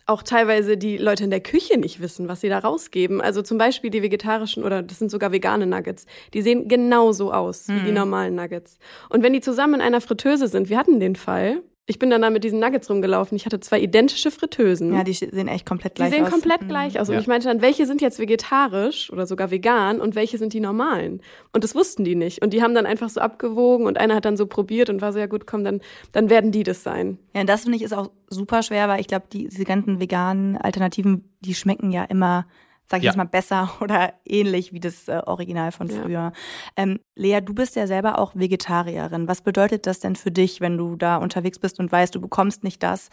auch 0.08 0.22
teilweise 0.22 0.78
die 0.78 0.96
Leute 0.96 1.24
in 1.24 1.30
der 1.30 1.40
Küche 1.40 1.78
nicht 1.78 2.00
wissen, 2.00 2.28
was 2.28 2.40
sie 2.40 2.48
da 2.48 2.58
rausgeben. 2.58 3.20
Also 3.20 3.42
zum 3.42 3.58
Beispiel 3.58 3.90
die 3.90 4.02
vegetarischen 4.02 4.64
oder 4.64 4.82
das 4.82 4.98
sind 4.98 5.10
sogar 5.10 5.32
vegane 5.32 5.66
Nuggets. 5.66 6.06
Die 6.32 6.40
sehen 6.40 6.66
genauso 6.66 7.30
aus 7.30 7.68
mhm. 7.68 7.74
wie 7.74 7.80
die 7.80 7.88
mhm. 7.88 7.98
normalen 7.98 8.34
Nuggets. 8.34 8.78
Und 9.10 9.22
wenn 9.22 9.34
die 9.34 9.42
zusammen 9.42 9.74
in 9.74 9.80
einer 9.82 10.00
Fritteuse 10.00 10.48
sind, 10.48 10.70
wir 10.70 10.78
hatten 10.78 10.98
den 10.98 11.14
Fall, 11.14 11.62
ich 11.88 11.98
bin 11.98 12.10
dann 12.10 12.20
da 12.20 12.28
mit 12.28 12.44
diesen 12.44 12.60
Nuggets 12.60 12.90
rumgelaufen. 12.90 13.34
Ich 13.34 13.46
hatte 13.46 13.60
zwei 13.60 13.80
identische 13.80 14.30
Fritteusen. 14.30 14.92
Ja, 14.92 15.04
die 15.04 15.14
sehen 15.14 15.48
echt 15.48 15.64
komplett 15.64 15.94
gleich 15.94 16.08
aus. 16.08 16.12
Die 16.12 16.16
sehen 16.18 16.26
aus. 16.26 16.30
komplett 16.30 16.62
mhm. 16.62 16.68
gleich 16.68 17.00
aus. 17.00 17.08
Und 17.08 17.14
ja. 17.14 17.20
ich 17.20 17.26
meinte 17.26 17.48
dann, 17.48 17.62
welche 17.62 17.86
sind 17.86 18.02
jetzt 18.02 18.18
vegetarisch 18.18 19.10
oder 19.10 19.26
sogar 19.26 19.50
vegan 19.50 19.98
und 19.98 20.14
welche 20.14 20.36
sind 20.36 20.52
die 20.52 20.60
normalen? 20.60 21.22
Und 21.54 21.64
das 21.64 21.74
wussten 21.74 22.04
die 22.04 22.14
nicht. 22.14 22.42
Und 22.42 22.52
die 22.52 22.62
haben 22.62 22.74
dann 22.74 22.84
einfach 22.84 23.08
so 23.08 23.22
abgewogen 23.22 23.86
und 23.86 23.96
einer 23.96 24.14
hat 24.14 24.26
dann 24.26 24.36
so 24.36 24.46
probiert 24.46 24.90
und 24.90 25.00
war 25.00 25.14
so, 25.14 25.18
ja 25.18 25.26
gut, 25.26 25.46
komm, 25.46 25.64
dann, 25.64 25.80
dann 26.12 26.28
werden 26.28 26.52
die 26.52 26.62
das 26.62 26.82
sein. 26.82 27.16
Ja, 27.34 27.40
und 27.40 27.48
das 27.48 27.62
finde 27.62 27.76
ich 27.76 27.82
ist 27.82 27.94
auch 27.94 28.10
super 28.28 28.62
schwer, 28.62 28.86
weil 28.88 29.00
ich 29.00 29.06
glaube, 29.06 29.24
die, 29.32 29.48
diese 29.48 29.64
ganzen 29.64 29.98
veganen 29.98 30.58
Alternativen, 30.58 31.24
die 31.40 31.54
schmecken 31.54 31.90
ja 31.90 32.04
immer 32.04 32.46
sag 32.90 32.98
ich 32.98 33.04
ja. 33.04 33.10
jetzt 33.10 33.16
mal, 33.16 33.24
besser 33.24 33.70
oder 33.80 34.14
ähnlich 34.24 34.72
wie 34.72 34.80
das 34.80 35.08
äh, 35.08 35.20
Original 35.26 35.72
von 35.72 35.90
früher. 35.90 36.08
Ja. 36.08 36.32
Ähm, 36.76 37.00
Lea, 37.14 37.40
du 37.40 37.54
bist 37.54 37.76
ja 37.76 37.86
selber 37.86 38.18
auch 38.18 38.34
Vegetarierin. 38.34 39.28
Was 39.28 39.42
bedeutet 39.42 39.86
das 39.86 40.00
denn 40.00 40.16
für 40.16 40.30
dich, 40.30 40.60
wenn 40.60 40.76
du 40.78 40.96
da 40.96 41.16
unterwegs 41.16 41.58
bist 41.58 41.78
und 41.78 41.90
weißt, 41.92 42.14
du 42.14 42.20
bekommst 42.20 42.64
nicht 42.64 42.82
das, 42.82 43.10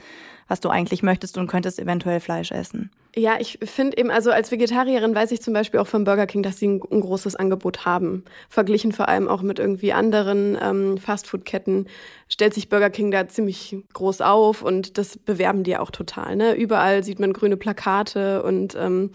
was 0.48 0.60
du 0.60 0.70
eigentlich 0.70 1.04
möchtest 1.04 1.38
und 1.38 1.48
könntest 1.48 1.80
eventuell 1.80 2.20
Fleisch 2.20 2.52
essen? 2.52 2.92
Ja, 3.18 3.38
ich 3.40 3.60
finde 3.64 3.98
eben, 3.98 4.12
also 4.12 4.32
als 4.32 4.52
Vegetarierin 4.52 5.16
weiß 5.16 5.32
ich 5.32 5.42
zum 5.42 5.54
Beispiel 5.54 5.80
auch 5.80 5.88
von 5.88 6.04
Burger 6.04 6.28
King, 6.28 6.44
dass 6.44 6.58
sie 6.58 6.68
ein, 6.68 6.82
ein 6.92 7.00
großes 7.00 7.38
Angebot 7.38 7.86
haben. 7.86 8.26
Verglichen 8.50 8.92
vor 8.92 9.08
allem 9.08 9.30
auch 9.30 9.42
mit 9.42 9.58
irgendwie 9.58 9.94
anderen 9.94 10.58
ähm, 10.62 10.98
Fastfood-Ketten 10.98 11.88
stellt 12.28 12.54
sich 12.54 12.68
Burger 12.68 12.90
King 12.90 13.12
da 13.12 13.28
ziemlich 13.28 13.78
groß 13.94 14.20
auf 14.20 14.62
und 14.62 14.98
das 14.98 15.18
bewerben 15.18 15.64
die 15.64 15.78
auch 15.78 15.92
total. 15.92 16.36
Ne? 16.36 16.56
Überall 16.56 17.04
sieht 17.04 17.20
man 17.20 17.32
grüne 17.32 17.56
Plakate 17.56 18.44
und 18.44 18.76
ähm, 18.76 19.12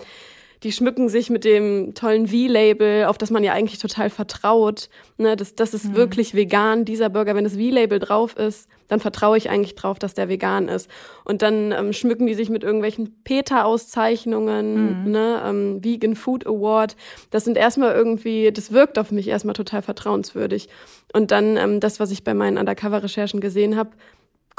die 0.63 0.73
schmücken 0.73 1.09
sich 1.09 1.31
mit 1.31 1.45
dem 1.45 1.95
tollen 1.95 2.27
V-Label, 2.27 3.07
auf 3.07 3.17
das 3.17 3.31
man 3.31 3.43
ja 3.43 3.53
eigentlich 3.53 3.79
total 3.79 4.11
vertraut. 4.11 4.91
Ne, 5.17 5.37
das, 5.37 5.55
das 5.55 5.73
ist 5.73 5.87
mhm. 5.87 5.97
wirklich 5.97 6.35
vegan, 6.35 6.85
dieser 6.85 7.09
Burger. 7.09 7.35
Wenn 7.35 7.45
das 7.45 7.55
V-Label 7.55 7.99
drauf 7.99 8.37
ist, 8.37 8.69
dann 8.89 9.01
vertraue 9.01 9.39
ich 9.39 9.49
eigentlich 9.49 9.75
drauf, 9.75 9.99
dass 9.99 10.15
der 10.15 10.29
vegan 10.29 10.69
ist. 10.69 10.91
Und 11.25 11.43
dann 11.43 11.73
ähm, 11.73 11.93
schmücken 11.93 12.27
die 12.27 12.35
sich 12.35 12.51
mit 12.51 12.63
irgendwelchen 12.63 13.23
PETA-Auszeichnungen, 13.25 15.05
mhm. 15.05 15.11
ne, 15.11 15.43
ähm, 15.47 15.85
Vegan 15.85 16.15
Food 16.15 16.47
Award. 16.47 16.97
Das 17.31 17.45
sind 17.45 17.57
erstmal 17.57 17.95
irgendwie, 17.95 18.53
das 18.53 18.73
wirkt 18.73 18.99
auf 18.99 19.13
mich 19.13 19.29
erstmal 19.29 19.55
total 19.55 19.81
vertrauenswürdig. 19.81 20.69
Und 21.15 21.31
dann 21.31 21.57
ähm, 21.57 21.81
das, 21.81 22.01
was 22.01 22.11
ich 22.11 22.23
bei 22.23 22.35
meinen 22.35 22.59
Undercover-Recherchen 22.59 23.41
gesehen 23.41 23.77
habe, 23.77 23.91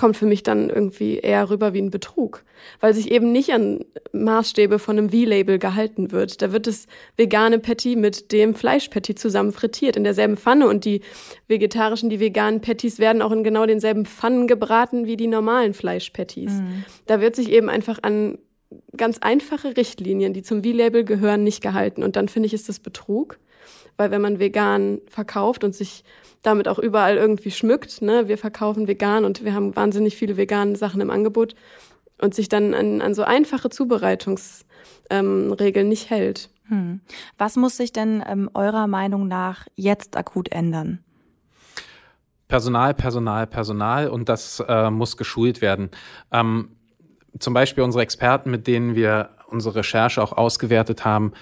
kommt 0.02 0.18
für 0.18 0.26
mich 0.26 0.42
dann 0.42 0.72
irgendwie 0.72 1.20
eher 1.20 1.52
rüber 1.52 1.76
wie 1.76 1.80
ein 1.80 1.92
Betrug, 1.92 2.44
weil 2.80 2.92
sich 2.96 3.12
eben 3.12 3.32
nicht 3.32 3.54
an 3.54 3.86
Maßstäbe 4.14 4.80
von 4.80 4.98
einem 4.98 5.12
V-Label 5.12 5.60
gehalten 5.60 6.12
wird. 6.12 6.42
Da 6.42 6.52
wird 6.52 6.66
das 6.66 6.88
vegane 7.18 7.60
Patty 7.60 7.96
mit 7.96 8.32
dem 8.32 8.56
Fleischpatty 8.56 9.14
zusammen 9.14 9.52
frittiert 9.52 9.96
in 9.96 10.04
derselben 10.04 10.38
Pfanne 10.38 10.68
und 10.68 10.86
die 10.86 11.02
vegetarischen, 11.48 12.10
die 12.10 12.20
veganen 12.20 12.62
Patties 12.62 12.98
werden 12.98 13.22
auch 13.22 13.32
in 13.32 13.44
genau 13.44 13.68
denselben 13.68 14.08
Pfannen 14.08 14.48
gebraten 14.48 15.06
wie 15.06 15.18
die 15.18 15.28
normalen 15.28 15.76
Fleischpatties. 15.76 16.54
Mhm. 16.54 16.84
Da 17.06 17.22
wird 17.22 17.36
sich 17.36 17.52
eben 17.52 17.70
einfach 17.70 18.00
an 18.02 18.40
ganz 18.98 19.20
einfache 19.20 19.78
Richtlinien, 19.78 20.34
die 20.34 20.42
zum 20.42 20.64
V-Label 20.64 21.04
gehören, 21.04 21.44
nicht 21.44 21.62
gehalten 21.62 22.02
und 22.02 22.16
dann 22.16 22.28
finde 22.28 22.48
ich, 22.48 22.56
ist 22.56 22.70
das 22.70 22.80
Betrug, 22.80 23.38
weil 24.02 24.10
wenn 24.10 24.22
man 24.22 24.40
vegan 24.40 25.00
verkauft 25.08 25.64
und 25.64 25.76
sich 25.76 26.04
damit 26.42 26.68
auch 26.68 26.80
überall 26.80 27.18
irgendwie 27.18 27.52
schmückt. 27.52 28.02
Ne? 28.02 28.28
Wir 28.28 28.40
verkaufen 28.40 28.88
vegan 28.88 29.26
und 29.26 29.46
wir 29.46 29.54
haben 29.54 29.76
wahnsinnig 29.76 30.18
viele 30.18 30.38
vegane 30.38 30.76
Sachen 30.76 31.00
im 31.00 31.12
Angebot 31.12 31.54
und 32.20 32.34
sich 32.34 32.50
dann 32.50 32.74
an, 32.74 33.00
an 33.00 33.14
so 33.14 33.22
einfache 33.22 33.70
Zubereitungsregeln 33.70 35.86
ähm, 35.86 35.88
nicht 35.88 36.10
hält. 36.10 36.50
Hm. 36.68 37.02
Was 37.38 37.58
muss 37.58 37.78
sich 37.78 37.94
denn 37.94 38.24
ähm, 38.28 38.50
eurer 38.56 38.88
Meinung 38.88 39.28
nach 39.28 39.68
jetzt 39.76 40.18
akut 40.18 40.52
ändern? 40.52 41.04
Personal, 42.48 42.96
Personal, 42.96 43.46
Personal 43.46 44.08
und 44.08 44.28
das 44.28 44.64
äh, 44.68 44.90
muss 44.90 45.18
geschult 45.18 45.62
werden. 45.62 45.92
Ähm, 46.32 46.70
zum 47.38 47.54
Beispiel 47.54 47.84
unsere 47.84 48.02
Experten, 48.02 48.50
mit 48.50 48.66
denen 48.66 48.96
wir 48.96 49.30
unsere 49.48 49.76
Recherche 49.76 50.24
auch 50.24 50.34
ausgewertet 50.34 51.06
haben, 51.06 51.34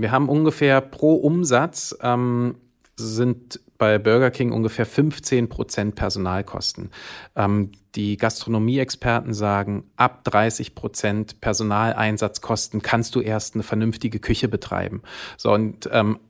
wir 0.00 0.10
haben 0.10 0.28
ungefähr 0.28 0.80
pro 0.80 1.14
Umsatz 1.14 1.96
ähm, 2.02 2.56
sind 2.96 3.60
bei 3.78 3.98
Burger 3.98 4.30
King 4.30 4.52
ungefähr 4.52 4.84
15 4.84 5.48
Prozent 5.48 5.94
Personalkosten. 5.94 6.90
Ähm, 7.34 7.72
die 7.94 8.16
Gastronomieexperten 8.18 9.32
sagen, 9.32 9.84
ab 9.96 10.22
30 10.24 10.74
Prozent 10.74 11.40
Personaleinsatzkosten 11.40 12.82
kannst 12.82 13.14
du 13.14 13.20
erst 13.20 13.54
eine 13.54 13.62
vernünftige 13.62 14.20
Küche 14.20 14.48
betreiben. 14.48 15.02
So 15.38 15.52
und 15.52 15.88
ähm, 15.92 16.20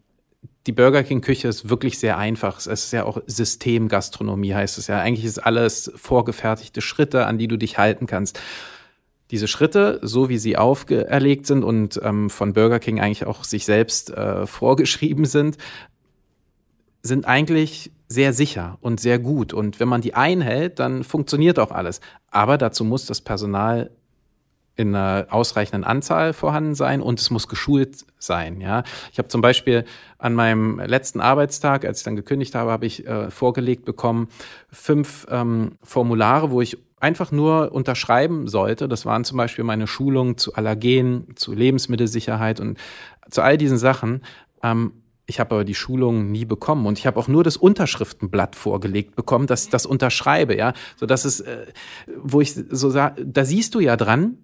die 0.66 0.72
Burger 0.72 1.02
King 1.02 1.22
Küche 1.22 1.48
ist 1.48 1.68
wirklich 1.68 1.98
sehr 1.98 2.18
einfach. 2.18 2.58
Es 2.58 2.66
ist 2.66 2.92
ja 2.92 3.04
auch 3.04 3.20
Systemgastronomie, 3.26 4.54
heißt 4.54 4.78
es 4.78 4.86
ja. 4.86 5.00
Eigentlich 5.00 5.24
ist 5.24 5.38
alles 5.38 5.90
vorgefertigte 5.96 6.80
Schritte, 6.80 7.26
an 7.26 7.38
die 7.38 7.48
du 7.48 7.56
dich 7.56 7.78
halten 7.78 8.06
kannst. 8.06 8.40
Diese 9.30 9.48
Schritte, 9.48 10.00
so 10.02 10.28
wie 10.28 10.38
sie 10.38 10.56
auferlegt 10.56 11.46
sind 11.46 11.64
und 11.64 12.00
ähm, 12.02 12.30
von 12.30 12.52
Burger 12.52 12.80
King 12.80 13.00
eigentlich 13.00 13.26
auch 13.26 13.44
sich 13.44 13.64
selbst 13.64 14.10
äh, 14.10 14.46
vorgeschrieben 14.46 15.24
sind, 15.24 15.56
sind 17.02 17.26
eigentlich 17.26 17.92
sehr 18.08 18.32
sicher 18.32 18.76
und 18.80 19.00
sehr 19.00 19.18
gut. 19.18 19.52
Und 19.52 19.80
wenn 19.80 19.88
man 19.88 20.00
die 20.00 20.14
einhält, 20.14 20.78
dann 20.80 21.04
funktioniert 21.04 21.58
auch 21.58 21.70
alles. 21.70 22.00
Aber 22.30 22.58
dazu 22.58 22.84
muss 22.84 23.06
das 23.06 23.20
Personal 23.20 23.90
in 24.80 24.94
einer 24.94 25.26
ausreichenden 25.30 25.84
Anzahl 25.84 26.32
vorhanden 26.32 26.74
sein 26.74 27.02
und 27.02 27.20
es 27.20 27.30
muss 27.30 27.48
geschult 27.48 28.06
sein. 28.18 28.60
Ja, 28.60 28.82
ich 29.12 29.18
habe 29.18 29.28
zum 29.28 29.42
Beispiel 29.42 29.84
an 30.18 30.34
meinem 30.34 30.80
letzten 30.80 31.20
Arbeitstag, 31.20 31.84
als 31.84 31.98
ich 31.98 32.04
dann 32.04 32.16
gekündigt 32.16 32.54
habe, 32.54 32.70
habe 32.70 32.86
ich 32.86 33.06
äh, 33.06 33.30
vorgelegt 33.30 33.84
bekommen 33.84 34.28
fünf 34.70 35.26
ähm, 35.30 35.72
Formulare, 35.82 36.50
wo 36.50 36.62
ich 36.62 36.78
einfach 37.00 37.32
nur 37.32 37.72
unterschreiben 37.72 38.46
sollte. 38.46 38.88
Das 38.88 39.04
waren 39.04 39.24
zum 39.24 39.36
Beispiel 39.36 39.64
meine 39.64 39.86
Schulungen 39.86 40.36
zu 40.36 40.54
Allergen, 40.54 41.28
zu 41.34 41.52
Lebensmittelsicherheit 41.52 42.60
und 42.60 42.78
zu 43.30 43.42
all 43.42 43.58
diesen 43.58 43.78
Sachen. 43.78 44.22
Ähm, 44.62 44.92
Ich 45.26 45.38
habe 45.38 45.54
aber 45.54 45.64
die 45.64 45.76
Schulung 45.76 46.32
nie 46.32 46.44
bekommen 46.44 46.86
und 46.86 46.98
ich 46.98 47.06
habe 47.06 47.18
auch 47.20 47.28
nur 47.28 47.44
das 47.44 47.56
Unterschriftenblatt 47.56 48.56
vorgelegt 48.56 49.14
bekommen, 49.14 49.46
dass 49.46 49.64
ich 49.64 49.70
das 49.70 49.86
unterschreibe, 49.86 50.56
ja, 50.56 50.72
so 50.96 51.06
dass 51.06 51.24
es, 51.24 51.40
äh, 51.40 51.66
wo 52.20 52.40
ich 52.40 52.52
so 52.54 52.90
sage, 52.90 53.24
da 53.24 53.44
siehst 53.44 53.76
du 53.76 53.80
ja 53.80 53.96
dran, 53.96 54.38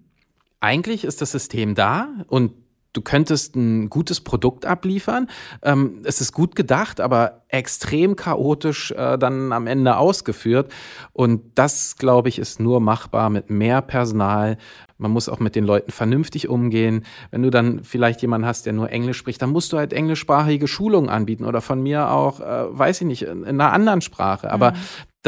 eigentlich 0.61 1.03
ist 1.03 1.19
das 1.19 1.33
System 1.33 1.75
da 1.75 2.07
und 2.27 2.53
du 2.97 3.01
könntest 3.03 3.55
ein 3.55 3.89
gutes 3.89 4.21
Produkt 4.21 4.65
abliefern. 4.65 5.27
Ähm, 5.61 6.01
es 6.03 6.19
ist 6.19 6.31
gut 6.31 6.55
gedacht, 6.55 6.99
aber 6.99 7.43
extrem 7.47 8.15
chaotisch 8.15 8.91
äh, 8.91 9.19
dann 9.19 9.53
am 9.53 9.67
Ende 9.67 9.97
ausgeführt. 9.97 10.73
Und 11.13 11.43
das, 11.55 11.95
glaube 11.97 12.29
ich, 12.29 12.39
ist 12.39 12.59
nur 12.59 12.79
machbar 12.79 13.29
mit 13.29 13.51
mehr 13.51 13.83
Personal. 13.83 14.57
Man 14.97 15.11
muss 15.11 15.29
auch 15.29 15.39
mit 15.39 15.55
den 15.55 15.63
Leuten 15.63 15.91
vernünftig 15.91 16.49
umgehen. 16.49 17.05
Wenn 17.29 17.43
du 17.43 17.51
dann 17.51 17.83
vielleicht 17.83 18.23
jemanden 18.23 18.47
hast, 18.47 18.65
der 18.65 18.73
nur 18.73 18.89
Englisch 18.89 19.17
spricht, 19.17 19.43
dann 19.43 19.51
musst 19.51 19.71
du 19.71 19.77
halt 19.77 19.93
englischsprachige 19.93 20.67
Schulungen 20.67 21.09
anbieten 21.09 21.45
oder 21.45 21.61
von 21.61 21.81
mir 21.81 22.09
auch, 22.09 22.39
äh, 22.39 22.77
weiß 22.77 23.01
ich 23.01 23.07
nicht, 23.07 23.21
in, 23.21 23.43
in 23.43 23.61
einer 23.61 23.71
anderen 23.71 24.01
Sprache. 24.01 24.49
Aber 24.49 24.71
mhm 24.71 24.77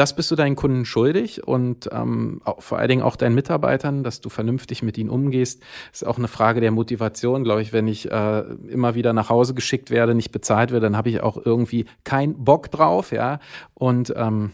das 0.00 0.16
bist 0.16 0.30
du 0.30 0.34
deinen 0.34 0.56
Kunden 0.56 0.86
schuldig 0.86 1.46
und 1.46 1.90
ähm, 1.92 2.40
auch, 2.46 2.62
vor 2.62 2.78
allen 2.78 2.88
Dingen 2.88 3.02
auch 3.02 3.16
deinen 3.16 3.34
Mitarbeitern, 3.34 4.02
dass 4.02 4.22
du 4.22 4.30
vernünftig 4.30 4.82
mit 4.82 4.96
ihnen 4.96 5.10
umgehst. 5.10 5.62
Das 5.90 6.00
ist 6.00 6.08
auch 6.08 6.16
eine 6.16 6.26
Frage 6.26 6.62
der 6.62 6.70
Motivation, 6.70 7.44
glaube 7.44 7.60
ich. 7.60 7.74
Wenn 7.74 7.86
ich 7.86 8.10
äh, 8.10 8.40
immer 8.68 8.94
wieder 8.94 9.12
nach 9.12 9.28
Hause 9.28 9.52
geschickt 9.52 9.90
werde, 9.90 10.14
nicht 10.14 10.32
bezahlt 10.32 10.72
werde, 10.72 10.86
dann 10.86 10.96
habe 10.96 11.10
ich 11.10 11.20
auch 11.20 11.36
irgendwie 11.44 11.84
keinen 12.02 12.42
Bock 12.44 12.70
drauf, 12.70 13.12
ja. 13.12 13.40
Und 13.74 14.10
ähm, 14.16 14.52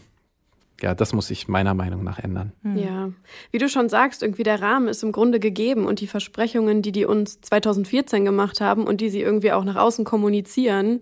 ja, 0.81 0.93
das 0.93 1.13
muss 1.13 1.27
sich 1.27 1.47
meiner 1.47 1.73
Meinung 1.73 2.03
nach 2.03 2.19
ändern. 2.19 2.51
Hm. 2.63 2.77
Ja, 2.77 3.09
wie 3.51 3.57
du 3.57 3.69
schon 3.69 3.87
sagst, 3.87 4.23
irgendwie 4.23 4.43
der 4.43 4.61
Rahmen 4.61 4.89
ist 4.89 5.01
im 5.01 5.13
Grunde 5.13 5.39
gegeben 5.39 5.85
und 5.85 6.01
die 6.01 6.07
Versprechungen, 6.07 6.81
die 6.81 6.91
die 6.91 7.05
uns 7.05 7.39
2014 7.39 8.25
gemacht 8.25 8.59
haben 8.59 8.85
und 8.85 8.99
die 8.99 9.09
sie 9.09 9.21
irgendwie 9.21 9.53
auch 9.53 9.63
nach 9.63 9.77
außen 9.77 10.03
kommunizieren, 10.03 10.99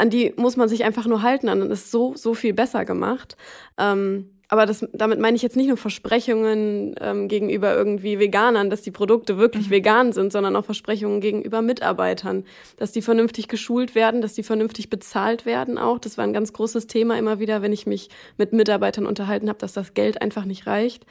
an 0.00 0.10
die 0.10 0.32
muss 0.36 0.56
man 0.56 0.68
sich 0.68 0.84
einfach 0.84 1.06
nur 1.06 1.22
halten, 1.22 1.46
dann 1.46 1.70
ist 1.70 1.90
so, 1.90 2.14
so 2.16 2.34
viel 2.34 2.54
besser 2.54 2.84
gemacht. 2.84 3.36
Ähm, 3.78 4.30
aber 4.48 4.66
das, 4.66 4.84
damit 4.92 5.20
meine 5.20 5.36
ich 5.36 5.42
jetzt 5.42 5.56
nicht 5.56 5.68
nur 5.68 5.76
Versprechungen 5.76 6.96
ähm, 7.00 7.28
gegenüber 7.28 7.72
irgendwie 7.76 8.18
Veganern, 8.18 8.68
dass 8.68 8.82
die 8.82 8.90
Produkte 8.90 9.38
wirklich 9.38 9.68
mhm. 9.68 9.70
vegan 9.70 10.12
sind, 10.12 10.32
sondern 10.32 10.56
auch 10.56 10.64
Versprechungen 10.64 11.20
gegenüber 11.20 11.62
Mitarbeitern, 11.62 12.44
dass 12.76 12.90
die 12.90 13.00
vernünftig 13.00 13.46
geschult 13.46 13.94
werden, 13.94 14.22
dass 14.22 14.34
die 14.34 14.42
vernünftig 14.42 14.90
bezahlt 14.90 15.46
werden 15.46 15.78
auch. 15.78 16.00
Das 16.00 16.18
war 16.18 16.24
ein 16.24 16.32
ganz 16.32 16.52
großes 16.52 16.88
Thema 16.88 17.16
immer 17.16 17.38
wieder, 17.38 17.62
wenn 17.62 17.72
ich 17.72 17.86
mich 17.86 18.08
mit 18.38 18.52
Mitarbeitern 18.52 19.06
unterhalten 19.06 19.48
habe, 19.48 19.60
dass 19.60 19.72
das 19.72 19.94
Geld 19.94 20.20
einfach 20.20 20.44
nicht 20.44 20.66
reicht 20.66 21.06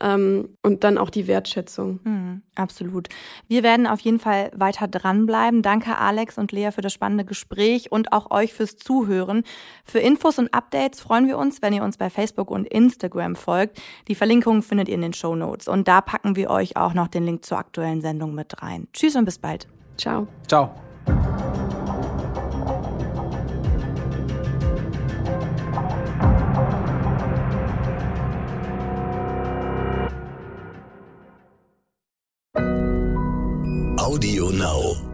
ähm, 0.00 0.56
und 0.62 0.84
dann 0.84 0.98
auch 0.98 1.10
die 1.10 1.26
Wertschätzung. 1.26 2.00
Mhm, 2.04 2.42
absolut. 2.54 3.08
Wir 3.46 3.62
werden 3.62 3.86
auf 3.86 4.00
jeden 4.00 4.18
Fall 4.18 4.50
weiter 4.54 4.88
dranbleiben. 4.88 5.62
Danke 5.62 5.96
Alex 5.98 6.38
und 6.38 6.52
Lea 6.52 6.70
für 6.70 6.80
das 6.80 6.92
spannende 6.92 7.24
Gespräch 7.24 7.90
und 7.90 8.12
auch 8.12 8.30
euch 8.30 8.52
fürs 8.52 8.76
Zuhören. 8.76 9.42
Für 9.84 9.98
Infos 9.98 10.38
und 10.38 10.52
Updates 10.54 11.00
freuen 11.00 11.26
wir 11.26 11.38
uns, 11.38 11.62
wenn 11.62 11.72
ihr 11.72 11.82
uns 11.82 11.96
bei 11.96 12.10
Facebook 12.10 12.50
und 12.50 12.66
Instagram 12.66 13.36
folgt. 13.36 13.80
Die 14.08 14.14
Verlinkungen 14.14 14.62
findet 14.62 14.88
ihr 14.88 14.94
in 14.94 15.02
den 15.02 15.14
Show 15.14 15.34
Notes 15.34 15.68
und 15.68 15.88
da 15.88 16.00
packen 16.00 16.36
wir 16.36 16.50
euch 16.50 16.76
auch 16.76 16.94
noch 16.94 17.08
den 17.08 17.24
Link 17.24 17.44
zur 17.44 17.58
aktuellen 17.58 18.00
Sendung 18.00 18.34
mit 18.34 18.62
rein. 18.62 18.88
Tschüss 18.92 19.16
und 19.16 19.24
bis 19.24 19.38
bald. 19.38 19.68
Ciao. 19.96 20.28
Ciao. 20.46 20.74
Audio 34.08 34.48
Now. 34.48 35.07